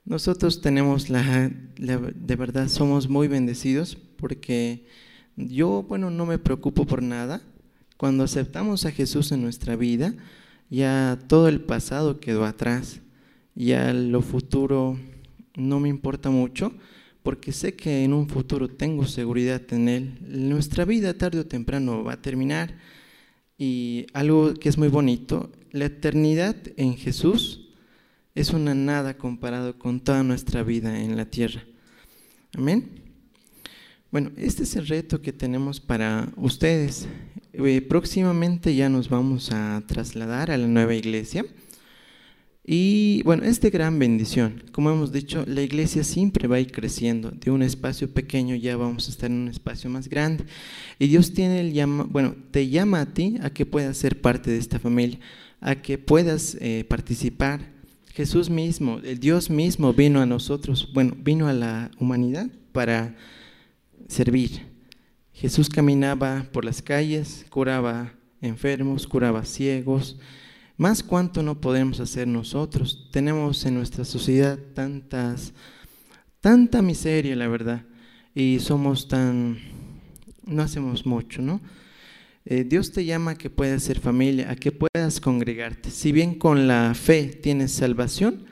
Nosotros 0.06 0.62
tenemos 0.62 1.10
la, 1.10 1.50
de 1.76 2.36
verdad, 2.36 2.68
somos 2.68 3.10
muy 3.10 3.28
bendecidos 3.28 3.98
porque 4.16 4.86
yo, 5.36 5.84
bueno, 5.86 6.10
no 6.10 6.24
me 6.24 6.38
preocupo 6.38 6.86
por 6.86 7.02
nada 7.02 7.42
cuando 7.96 8.24
aceptamos 8.24 8.84
a 8.84 8.92
Jesús 8.92 9.32
en 9.32 9.42
nuestra 9.42 9.76
vida, 9.76 10.14
ya 10.70 11.18
todo 11.28 11.48
el 11.48 11.60
pasado 11.60 12.20
quedó 12.20 12.44
atrás, 12.44 13.00
ya 13.54 13.92
lo 13.92 14.22
futuro 14.22 14.98
no 15.54 15.80
me 15.80 15.88
importa 15.88 16.30
mucho, 16.30 16.72
porque 17.22 17.52
sé 17.52 17.74
que 17.74 18.04
en 18.04 18.12
un 18.12 18.28
futuro 18.28 18.68
tengo 18.68 19.06
seguridad 19.06 19.62
en 19.70 19.88
Él. 19.88 20.18
Nuestra 20.20 20.84
vida 20.84 21.14
tarde 21.14 21.40
o 21.40 21.46
temprano 21.46 22.04
va 22.04 22.14
a 22.14 22.22
terminar 22.22 22.76
y 23.58 24.06
algo 24.12 24.54
que 24.54 24.68
es 24.68 24.76
muy 24.76 24.88
bonito, 24.88 25.50
la 25.72 25.86
eternidad 25.86 26.56
en 26.76 26.96
Jesús 26.96 27.70
es 28.34 28.50
una 28.50 28.74
nada 28.74 29.16
comparado 29.16 29.78
con 29.78 30.00
toda 30.00 30.22
nuestra 30.22 30.62
vida 30.62 31.00
en 31.00 31.16
la 31.16 31.24
tierra. 31.24 31.64
Amén. 32.54 32.90
Bueno, 34.10 34.30
este 34.36 34.62
es 34.64 34.76
el 34.76 34.86
reto 34.86 35.20
que 35.20 35.32
tenemos 35.32 35.80
para 35.80 36.32
ustedes. 36.36 37.08
Próximamente 37.88 38.74
ya 38.74 38.88
nos 38.88 39.08
vamos 39.08 39.50
a 39.52 39.82
trasladar 39.86 40.50
a 40.50 40.56
la 40.56 40.66
nueva 40.66 40.94
iglesia. 40.94 41.44
Y 42.68 43.22
bueno, 43.22 43.44
es 43.44 43.60
de 43.60 43.70
gran 43.70 43.96
bendición. 44.00 44.64
Como 44.72 44.90
hemos 44.90 45.12
dicho, 45.12 45.44
la 45.46 45.62
iglesia 45.62 46.02
siempre 46.02 46.48
va 46.48 46.56
a 46.56 46.60
ir 46.60 46.72
creciendo. 46.72 47.30
De 47.30 47.52
un 47.52 47.62
espacio 47.62 48.12
pequeño 48.12 48.56
ya 48.56 48.76
vamos 48.76 49.06
a 49.06 49.10
estar 49.12 49.30
en 49.30 49.36
un 49.36 49.48
espacio 49.48 49.88
más 49.88 50.08
grande. 50.08 50.44
Y 50.98 51.06
Dios 51.06 51.32
tiene 51.32 51.60
el 51.60 51.72
llama, 51.72 52.08
bueno, 52.10 52.34
te 52.50 52.68
llama 52.68 53.02
a 53.02 53.06
ti 53.06 53.36
a 53.40 53.50
que 53.50 53.66
puedas 53.66 53.96
ser 53.96 54.20
parte 54.20 54.50
de 54.50 54.58
esta 54.58 54.80
familia, 54.80 55.20
a 55.60 55.76
que 55.76 55.96
puedas 55.96 56.56
eh, 56.60 56.84
participar. 56.88 57.72
Jesús 58.12 58.50
mismo, 58.50 58.98
el 59.04 59.20
Dios 59.20 59.48
mismo 59.48 59.92
vino 59.92 60.20
a 60.20 60.26
nosotros, 60.26 60.90
bueno, 60.92 61.14
vino 61.16 61.46
a 61.46 61.52
la 61.52 61.92
humanidad 62.00 62.48
para 62.72 63.14
servir. 64.08 64.75
Jesús 65.36 65.68
caminaba 65.68 66.46
por 66.50 66.64
las 66.64 66.80
calles, 66.80 67.44
curaba 67.50 68.14
enfermos, 68.40 69.06
curaba 69.06 69.44
ciegos. 69.44 70.16
Más 70.78 71.02
cuánto 71.02 71.42
no 71.42 71.60
podemos 71.60 72.00
hacer 72.00 72.26
nosotros. 72.26 73.10
Tenemos 73.12 73.66
en 73.66 73.74
nuestra 73.74 74.06
sociedad 74.06 74.58
tantas, 74.74 75.52
tanta 76.40 76.80
miseria, 76.80 77.36
la 77.36 77.48
verdad, 77.48 77.84
y 78.34 78.60
somos 78.60 79.08
tan, 79.08 79.58
no 80.46 80.62
hacemos 80.62 81.04
mucho, 81.04 81.42
¿no? 81.42 81.60
Eh, 82.46 82.64
Dios 82.64 82.92
te 82.92 83.04
llama 83.04 83.32
a 83.32 83.38
que 83.38 83.50
puedas 83.50 83.82
ser 83.82 84.00
familia, 84.00 84.50
a 84.50 84.56
que 84.56 84.72
puedas 84.72 85.20
congregarte. 85.20 85.90
Si 85.90 86.12
bien 86.12 86.36
con 86.36 86.66
la 86.66 86.94
fe 86.94 87.24
tienes 87.26 87.72
salvación, 87.72 88.46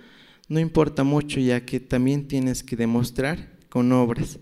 no 0.48 0.60
importa 0.60 1.02
mucho 1.02 1.40
ya 1.40 1.64
que 1.64 1.80
también 1.80 2.28
tienes 2.28 2.62
que 2.62 2.76
demostrar 2.76 3.56
con 3.70 3.90
obras. 3.92 4.38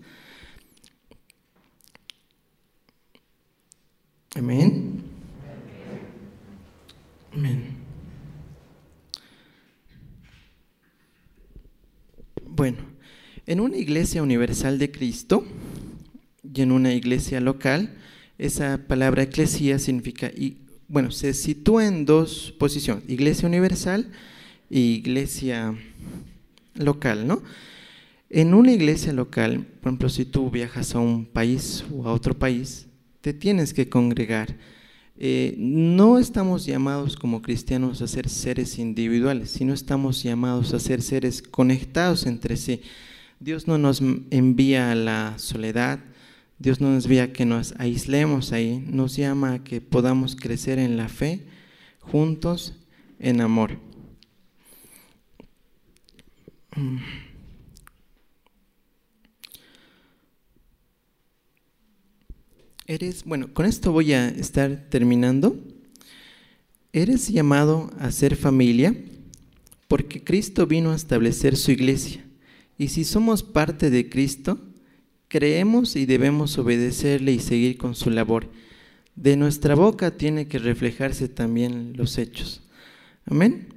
Amén. 4.35 5.03
Amén. 7.31 7.63
Bueno, 12.47 12.77
en 13.45 13.59
una 13.59 13.77
iglesia 13.77 14.23
universal 14.23 14.79
de 14.79 14.91
Cristo 14.91 15.45
y 16.43 16.61
en 16.61 16.71
una 16.71 16.93
iglesia 16.93 17.41
local, 17.41 17.95
esa 18.39 18.79
palabra 18.87 19.23
eclesía 19.23 19.77
significa, 19.77 20.31
y, 20.35 20.57
bueno, 20.87 21.11
se 21.11 21.35
sitúa 21.35 21.87
en 21.87 22.05
dos 22.05 22.55
posiciones, 22.57 23.03
iglesia 23.07 23.47
universal 23.47 24.11
e 24.71 24.79
iglesia 24.79 25.75
local, 26.73 27.27
¿no? 27.27 27.43
En 28.31 28.55
una 28.55 28.71
iglesia 28.71 29.13
local, 29.13 29.67
por 29.79 29.89
ejemplo, 29.89 30.09
si 30.09 30.25
tú 30.25 30.49
viajas 30.49 30.95
a 30.95 30.99
un 30.99 31.25
país 31.25 31.83
o 31.93 32.07
a 32.07 32.13
otro 32.13 32.33
país, 32.37 32.87
te 33.23 33.33
tienes 33.33 33.73
que 33.73 33.87
congregar. 33.87 34.57
Eh, 35.17 35.55
no 35.57 36.19
estamos 36.19 36.65
llamados 36.65 37.15
como 37.15 37.41
cristianos 37.41 38.01
a 38.01 38.07
ser 38.07 38.27
seres 38.27 38.77
individuales, 38.79 39.49
sino 39.49 39.73
estamos 39.73 40.21
llamados 40.21 40.73
a 40.73 40.79
ser 40.81 41.01
seres 41.01 41.41
conectados 41.41 42.25
entre 42.25 42.57
sí. 42.57 42.81
Dios 43.39 43.65
no 43.65 43.77
nos 43.77 44.01
envía 44.29 44.91
a 44.91 44.95
la 44.95 45.35
soledad, 45.37 45.99
Dios 46.59 46.81
no 46.81 46.91
nos 46.91 47.05
envía 47.05 47.23
a 47.23 47.31
que 47.31 47.45
nos 47.45 47.73
aislemos 47.77 48.51
ahí, 48.51 48.83
nos 48.91 49.15
llama 49.15 49.53
a 49.53 49.63
que 49.63 49.79
podamos 49.79 50.35
crecer 50.35 50.77
en 50.77 50.97
la 50.97 51.07
fe 51.07 51.45
juntos 52.01 52.73
en 53.19 53.39
amor. 53.39 53.79
Mm. 56.75 56.97
Eres, 62.85 63.23
bueno, 63.23 63.53
con 63.53 63.65
esto 63.65 63.93
voy 63.93 64.11
a 64.11 64.27
estar 64.27 64.87
terminando. 64.89 65.57
Eres 66.91 67.29
llamado 67.29 67.89
a 67.97 68.11
ser 68.11 68.35
familia 68.35 68.93
porque 69.87 70.23
Cristo 70.23 70.67
vino 70.67 70.91
a 70.91 70.95
establecer 70.95 71.55
su 71.55 71.71
iglesia. 71.71 72.25
Y 72.77 72.89
si 72.89 73.05
somos 73.05 73.41
parte 73.41 73.89
de 73.89 74.09
Cristo, 74.09 74.59
creemos 75.29 75.95
y 75.95 76.05
debemos 76.05 76.57
obedecerle 76.57 77.31
y 77.31 77.39
seguir 77.39 77.77
con 77.77 77.95
su 77.95 78.09
labor. 78.09 78.49
De 79.15 79.37
nuestra 79.37 79.75
boca 79.75 80.17
tiene 80.17 80.47
que 80.47 80.59
reflejarse 80.59 81.29
también 81.29 81.93
los 81.95 82.17
hechos. 82.17 82.63
Amén. 83.25 83.69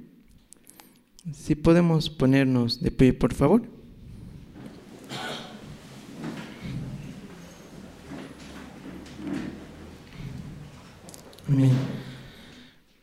Si 1.33 1.55
podemos 1.55 2.09
ponernos 2.09 2.81
de 2.81 2.91
pie, 2.91 3.13
por 3.13 3.33
favor. 3.33 3.76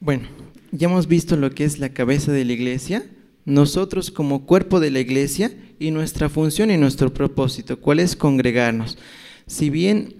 Bueno, 0.01 0.29
ya 0.71 0.89
hemos 0.89 1.09
visto 1.09 1.37
lo 1.37 1.51
que 1.51 1.65
es 1.65 1.79
la 1.79 1.91
cabeza 1.91 2.31
de 2.31 2.45
la 2.45 2.53
iglesia, 2.53 3.07
nosotros 3.47 4.11
como 4.11 4.45
cuerpo 4.45 4.81
de 4.81 4.91
la 4.91 5.01
iglesia 5.01 5.51
y 5.79 5.91
nuestra 5.91 6.29
función 6.29 6.71
y 6.71 6.77
nuestro 6.77 7.13
propósito, 7.13 7.81
cuál 7.81 8.01
es 8.01 8.17
congregarnos. 8.17 8.99
Si 9.47 9.71
bien 9.71 10.15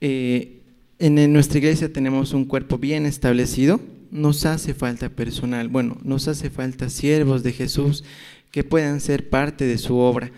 eh, 0.00 0.60
en 0.98 1.32
nuestra 1.32 1.58
iglesia 1.58 1.92
tenemos 1.92 2.32
un 2.32 2.46
cuerpo 2.46 2.78
bien 2.78 3.06
establecido, 3.06 3.80
nos 4.10 4.44
hace 4.44 4.74
falta 4.74 5.08
personal, 5.08 5.68
bueno, 5.68 5.98
nos 6.02 6.28
hace 6.28 6.50
falta 6.50 6.90
siervos 6.90 7.42
de 7.42 7.52
Jesús 7.52 8.04
que 8.50 8.64
puedan 8.64 9.00
ser 9.00 9.30
parte 9.30 9.64
de 9.64 9.78
su 9.78 9.96
obra, 9.96 10.30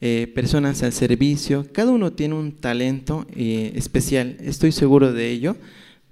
eh, 0.00 0.30
personas 0.34 0.82
al 0.82 0.92
servicio, 0.92 1.66
cada 1.72 1.92
uno 1.92 2.12
tiene 2.12 2.34
un 2.34 2.52
talento 2.52 3.24
eh, 3.34 3.72
especial, 3.76 4.36
estoy 4.40 4.72
seguro 4.72 5.12
de 5.12 5.30
ello 5.30 5.56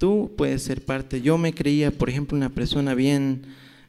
tú 0.01 0.33
puedes 0.35 0.63
ser 0.63 0.83
parte. 0.83 1.21
Yo 1.21 1.37
me 1.37 1.53
creía, 1.53 1.91
por 1.91 2.09
ejemplo, 2.09 2.37
una 2.37 2.49
persona 2.49 2.95
bien, 2.95 3.43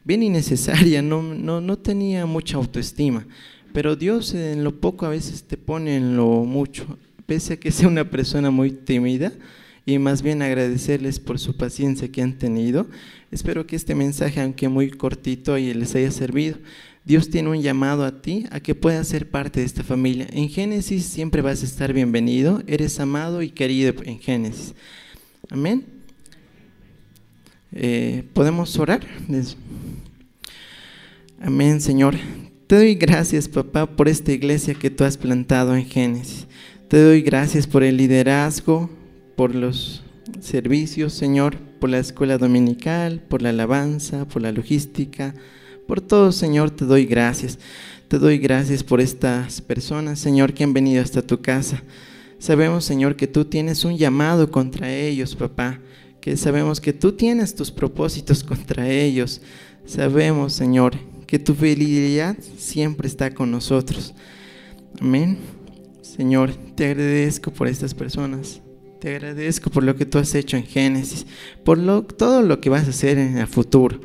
bien 0.03 0.21
innecesaria, 0.21 1.01
no, 1.01 1.23
no, 1.23 1.61
no 1.61 1.77
tenía 1.77 2.25
mucha 2.25 2.57
autoestima, 2.57 3.25
pero 3.73 3.95
Dios 3.95 4.33
en 4.33 4.65
lo 4.65 4.79
poco 4.81 5.05
a 5.05 5.09
veces 5.09 5.43
te 5.43 5.55
pone 5.55 5.95
en 5.95 6.17
lo 6.17 6.43
mucho, 6.43 6.97
pese 7.25 7.53
a 7.53 7.57
que 7.57 7.71
sea 7.71 7.87
una 7.87 8.09
persona 8.09 8.51
muy 8.51 8.71
tímida, 8.71 9.31
y 9.85 9.97
más 9.99 10.21
bien 10.21 10.41
agradecerles 10.41 11.19
por 11.19 11.39
su 11.39 11.55
paciencia 11.55 12.11
que 12.11 12.21
han 12.21 12.37
tenido. 12.37 12.87
Espero 13.31 13.65
que 13.65 13.77
este 13.77 13.95
mensaje, 13.95 14.41
aunque 14.41 14.67
muy 14.67 14.91
cortito, 14.91 15.57
y 15.57 15.73
les 15.73 15.95
haya 15.95 16.11
servido. 16.11 16.57
Dios 17.05 17.29
tiene 17.29 17.49
un 17.49 17.61
llamado 17.61 18.03
a 18.03 18.21
ti 18.21 18.45
a 18.51 18.59
que 18.59 18.75
puedas 18.75 19.07
ser 19.07 19.31
parte 19.31 19.61
de 19.61 19.65
esta 19.65 19.83
familia. 19.83 20.27
En 20.31 20.49
Génesis 20.49 21.05
siempre 21.05 21.41
vas 21.41 21.63
a 21.63 21.65
estar 21.65 21.93
bienvenido, 21.93 22.61
eres 22.67 22.99
amado 22.99 23.41
y 23.41 23.49
querido 23.49 23.93
en 24.03 24.19
Génesis. 24.19 24.75
Amén. 25.49 26.00
Eh, 27.73 28.23
¿Podemos 28.33 28.77
orar? 28.77 29.01
Amén, 31.39 31.79
Señor. 31.79 32.15
Te 32.67 32.75
doy 32.75 32.95
gracias, 32.95 33.47
papá, 33.47 33.85
por 33.85 34.09
esta 34.09 34.31
iglesia 34.31 34.73
que 34.73 34.89
tú 34.89 35.03
has 35.03 35.17
plantado 35.17 35.75
en 35.75 35.85
Génesis. 35.85 36.47
Te 36.89 37.01
doy 37.01 37.21
gracias 37.21 37.67
por 37.67 37.83
el 37.83 37.97
liderazgo, 37.97 38.89
por 39.37 39.55
los 39.55 40.03
servicios, 40.41 41.13
Señor, 41.13 41.57
por 41.79 41.89
la 41.89 41.99
escuela 41.99 42.37
dominical, 42.37 43.21
por 43.21 43.41
la 43.41 43.49
alabanza, 43.49 44.27
por 44.27 44.41
la 44.41 44.51
logística, 44.51 45.33
por 45.87 46.01
todo, 46.01 46.31
Señor, 46.33 46.71
te 46.71 46.85
doy 46.85 47.05
gracias. 47.05 47.57
Te 48.09 48.19
doy 48.19 48.37
gracias 48.37 48.83
por 48.83 48.99
estas 48.99 49.61
personas, 49.61 50.19
Señor, 50.19 50.53
que 50.53 50.65
han 50.65 50.73
venido 50.73 51.01
hasta 51.01 51.21
tu 51.21 51.41
casa. 51.41 51.83
Sabemos, 52.39 52.83
Señor, 52.83 53.15
que 53.15 53.27
tú 53.27 53.45
tienes 53.45 53.85
un 53.85 53.97
llamado 53.97 54.51
contra 54.51 54.93
ellos, 54.93 55.35
papá 55.35 55.79
que 56.21 56.37
sabemos 56.37 56.79
que 56.79 56.93
tú 56.93 57.11
tienes 57.11 57.55
tus 57.55 57.71
propósitos 57.71 58.43
contra 58.45 58.87
ellos. 58.87 59.41
Sabemos, 59.85 60.53
Señor, 60.53 60.93
que 61.25 61.39
tu 61.39 61.55
fidelidad 61.55 62.37
siempre 62.57 63.07
está 63.07 63.33
con 63.33 63.51
nosotros. 63.51 64.13
Amén. 64.99 65.39
Señor, 66.01 66.53
te 66.75 66.85
agradezco 66.85 67.51
por 67.51 67.67
estas 67.67 67.93
personas. 67.93 68.61
Te 68.99 69.15
agradezco 69.15 69.71
por 69.71 69.83
lo 69.83 69.95
que 69.95 70.05
tú 70.05 70.19
has 70.19 70.35
hecho 70.35 70.57
en 70.57 70.63
Génesis, 70.63 71.25
por 71.63 71.79
todo 72.05 72.43
lo 72.43 72.61
que 72.61 72.69
vas 72.69 72.85
a 72.85 72.91
hacer 72.91 73.17
en 73.17 73.37
el 73.39 73.47
futuro. 73.47 73.99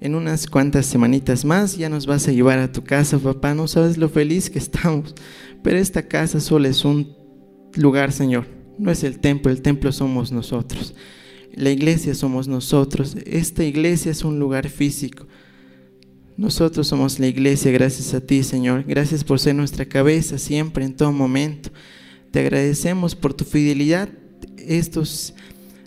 En 0.00 0.16
unas 0.16 0.48
cuantas 0.48 0.86
semanitas 0.86 1.44
más 1.44 1.76
ya 1.76 1.88
nos 1.88 2.06
vas 2.06 2.26
a 2.26 2.32
llevar 2.32 2.58
a 2.58 2.72
tu 2.72 2.82
casa, 2.82 3.18
papá. 3.18 3.54
No 3.54 3.68
sabes 3.68 3.96
lo 3.96 4.08
feliz 4.08 4.50
que 4.50 4.58
estamos. 4.58 5.14
Pero 5.62 5.78
esta 5.78 6.08
casa 6.08 6.40
solo 6.40 6.66
es 6.66 6.84
un 6.84 7.16
lugar, 7.76 8.10
Señor. 8.10 8.46
No 8.76 8.90
es 8.90 9.04
el 9.04 9.20
templo, 9.20 9.52
el 9.52 9.62
templo 9.62 9.92
somos 9.92 10.32
nosotros. 10.32 10.94
La 11.56 11.70
iglesia 11.70 12.14
somos 12.14 12.48
nosotros. 12.48 13.16
Esta 13.26 13.64
iglesia 13.64 14.10
es 14.10 14.24
un 14.24 14.38
lugar 14.38 14.68
físico. 14.68 15.26
Nosotros 16.36 16.88
somos 16.88 17.20
la 17.20 17.28
iglesia 17.28 17.70
gracias 17.70 18.12
a 18.12 18.20
ti, 18.20 18.42
Señor. 18.42 18.84
Gracias 18.84 19.22
por 19.22 19.38
ser 19.38 19.54
nuestra 19.54 19.84
cabeza 19.84 20.36
siempre, 20.38 20.84
en 20.84 20.96
todo 20.96 21.12
momento. 21.12 21.70
Te 22.32 22.40
agradecemos 22.40 23.14
por 23.14 23.34
tu 23.34 23.44
fidelidad 23.44 24.08
estos 24.58 25.34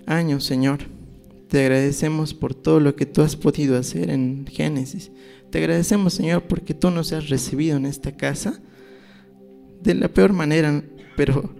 años, 0.05 0.45
Señor. 0.45 0.79
Te 1.49 1.59
agradecemos 1.59 2.33
por 2.33 2.55
todo 2.55 2.79
lo 2.79 2.95
que 2.95 3.05
tú 3.05 3.21
has 3.21 3.35
podido 3.35 3.77
hacer 3.77 4.09
en 4.09 4.45
Génesis. 4.49 5.11
Te 5.49 5.57
agradecemos, 5.57 6.13
Señor, 6.13 6.43
porque 6.43 6.73
tú 6.73 6.91
nos 6.91 7.11
has 7.11 7.27
recibido 7.27 7.75
en 7.75 7.85
esta 7.85 8.15
casa 8.15 8.61
de 9.83 9.95
la 9.95 10.07
peor 10.07 10.31
manera, 10.31 10.81
pero 11.17 11.53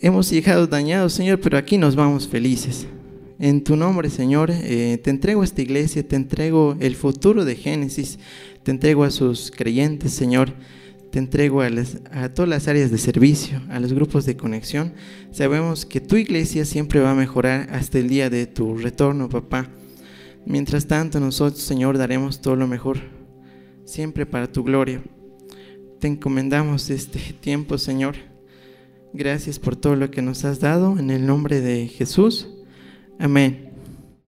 hemos 0.00 0.30
llegado 0.30 0.66
dañados, 0.66 1.12
Señor, 1.12 1.38
pero 1.40 1.58
aquí 1.58 1.76
nos 1.76 1.94
vamos 1.94 2.26
felices. 2.26 2.86
En 3.42 3.64
tu 3.64 3.74
nombre, 3.74 4.10
Señor, 4.10 4.50
eh, 4.52 5.00
te 5.02 5.08
entrego 5.08 5.42
esta 5.42 5.62
iglesia, 5.62 6.06
te 6.06 6.14
entrego 6.14 6.76
el 6.78 6.94
futuro 6.94 7.46
de 7.46 7.56
Génesis, 7.56 8.18
te 8.62 8.70
entrego 8.70 9.02
a 9.02 9.10
sus 9.10 9.50
creyentes, 9.50 10.12
Señor, 10.12 10.52
te 11.10 11.18
entrego 11.18 11.62
a, 11.62 11.70
a, 12.12 12.34
todas 12.34 12.50
las 12.50 12.68
áreas 12.68 12.90
de 12.90 12.98
servicio, 12.98 13.62
a 13.70 13.80
los 13.80 13.94
grupos 13.94 14.26
de 14.26 14.36
conexión. 14.36 14.92
Sabemos 15.30 15.86
que 15.86 16.02
tu 16.02 16.16
iglesia 16.16 16.66
siempre 16.66 17.00
va 17.00 17.12
a 17.12 17.14
mejorar 17.14 17.66
hasta 17.72 17.98
el 17.98 18.10
día 18.10 18.28
de 18.28 18.46
tu 18.46 18.76
retorno, 18.76 19.30
papá. 19.30 19.70
Mientras 20.44 20.86
tanto, 20.86 21.18
nosotros, 21.18 21.62
Señor, 21.62 21.96
daremos 21.96 22.42
todo 22.42 22.56
lo 22.56 22.66
mejor, 22.66 22.98
siempre 23.86 24.26
para 24.26 24.52
tu 24.52 24.64
gloria. 24.64 25.02
Te 25.98 26.08
encomendamos 26.08 26.90
este 26.90 27.20
tiempo, 27.40 27.78
Señor. 27.78 28.16
Gracias 29.14 29.58
por 29.58 29.76
todo 29.76 29.96
lo 29.96 30.10
que 30.10 30.20
nos 30.20 30.44
has 30.44 30.60
dado 30.60 30.98
en 30.98 31.10
el 31.10 31.24
nombre 31.24 31.62
de 31.62 31.88
Jesús. 31.88 32.46
Amén. 33.20 33.69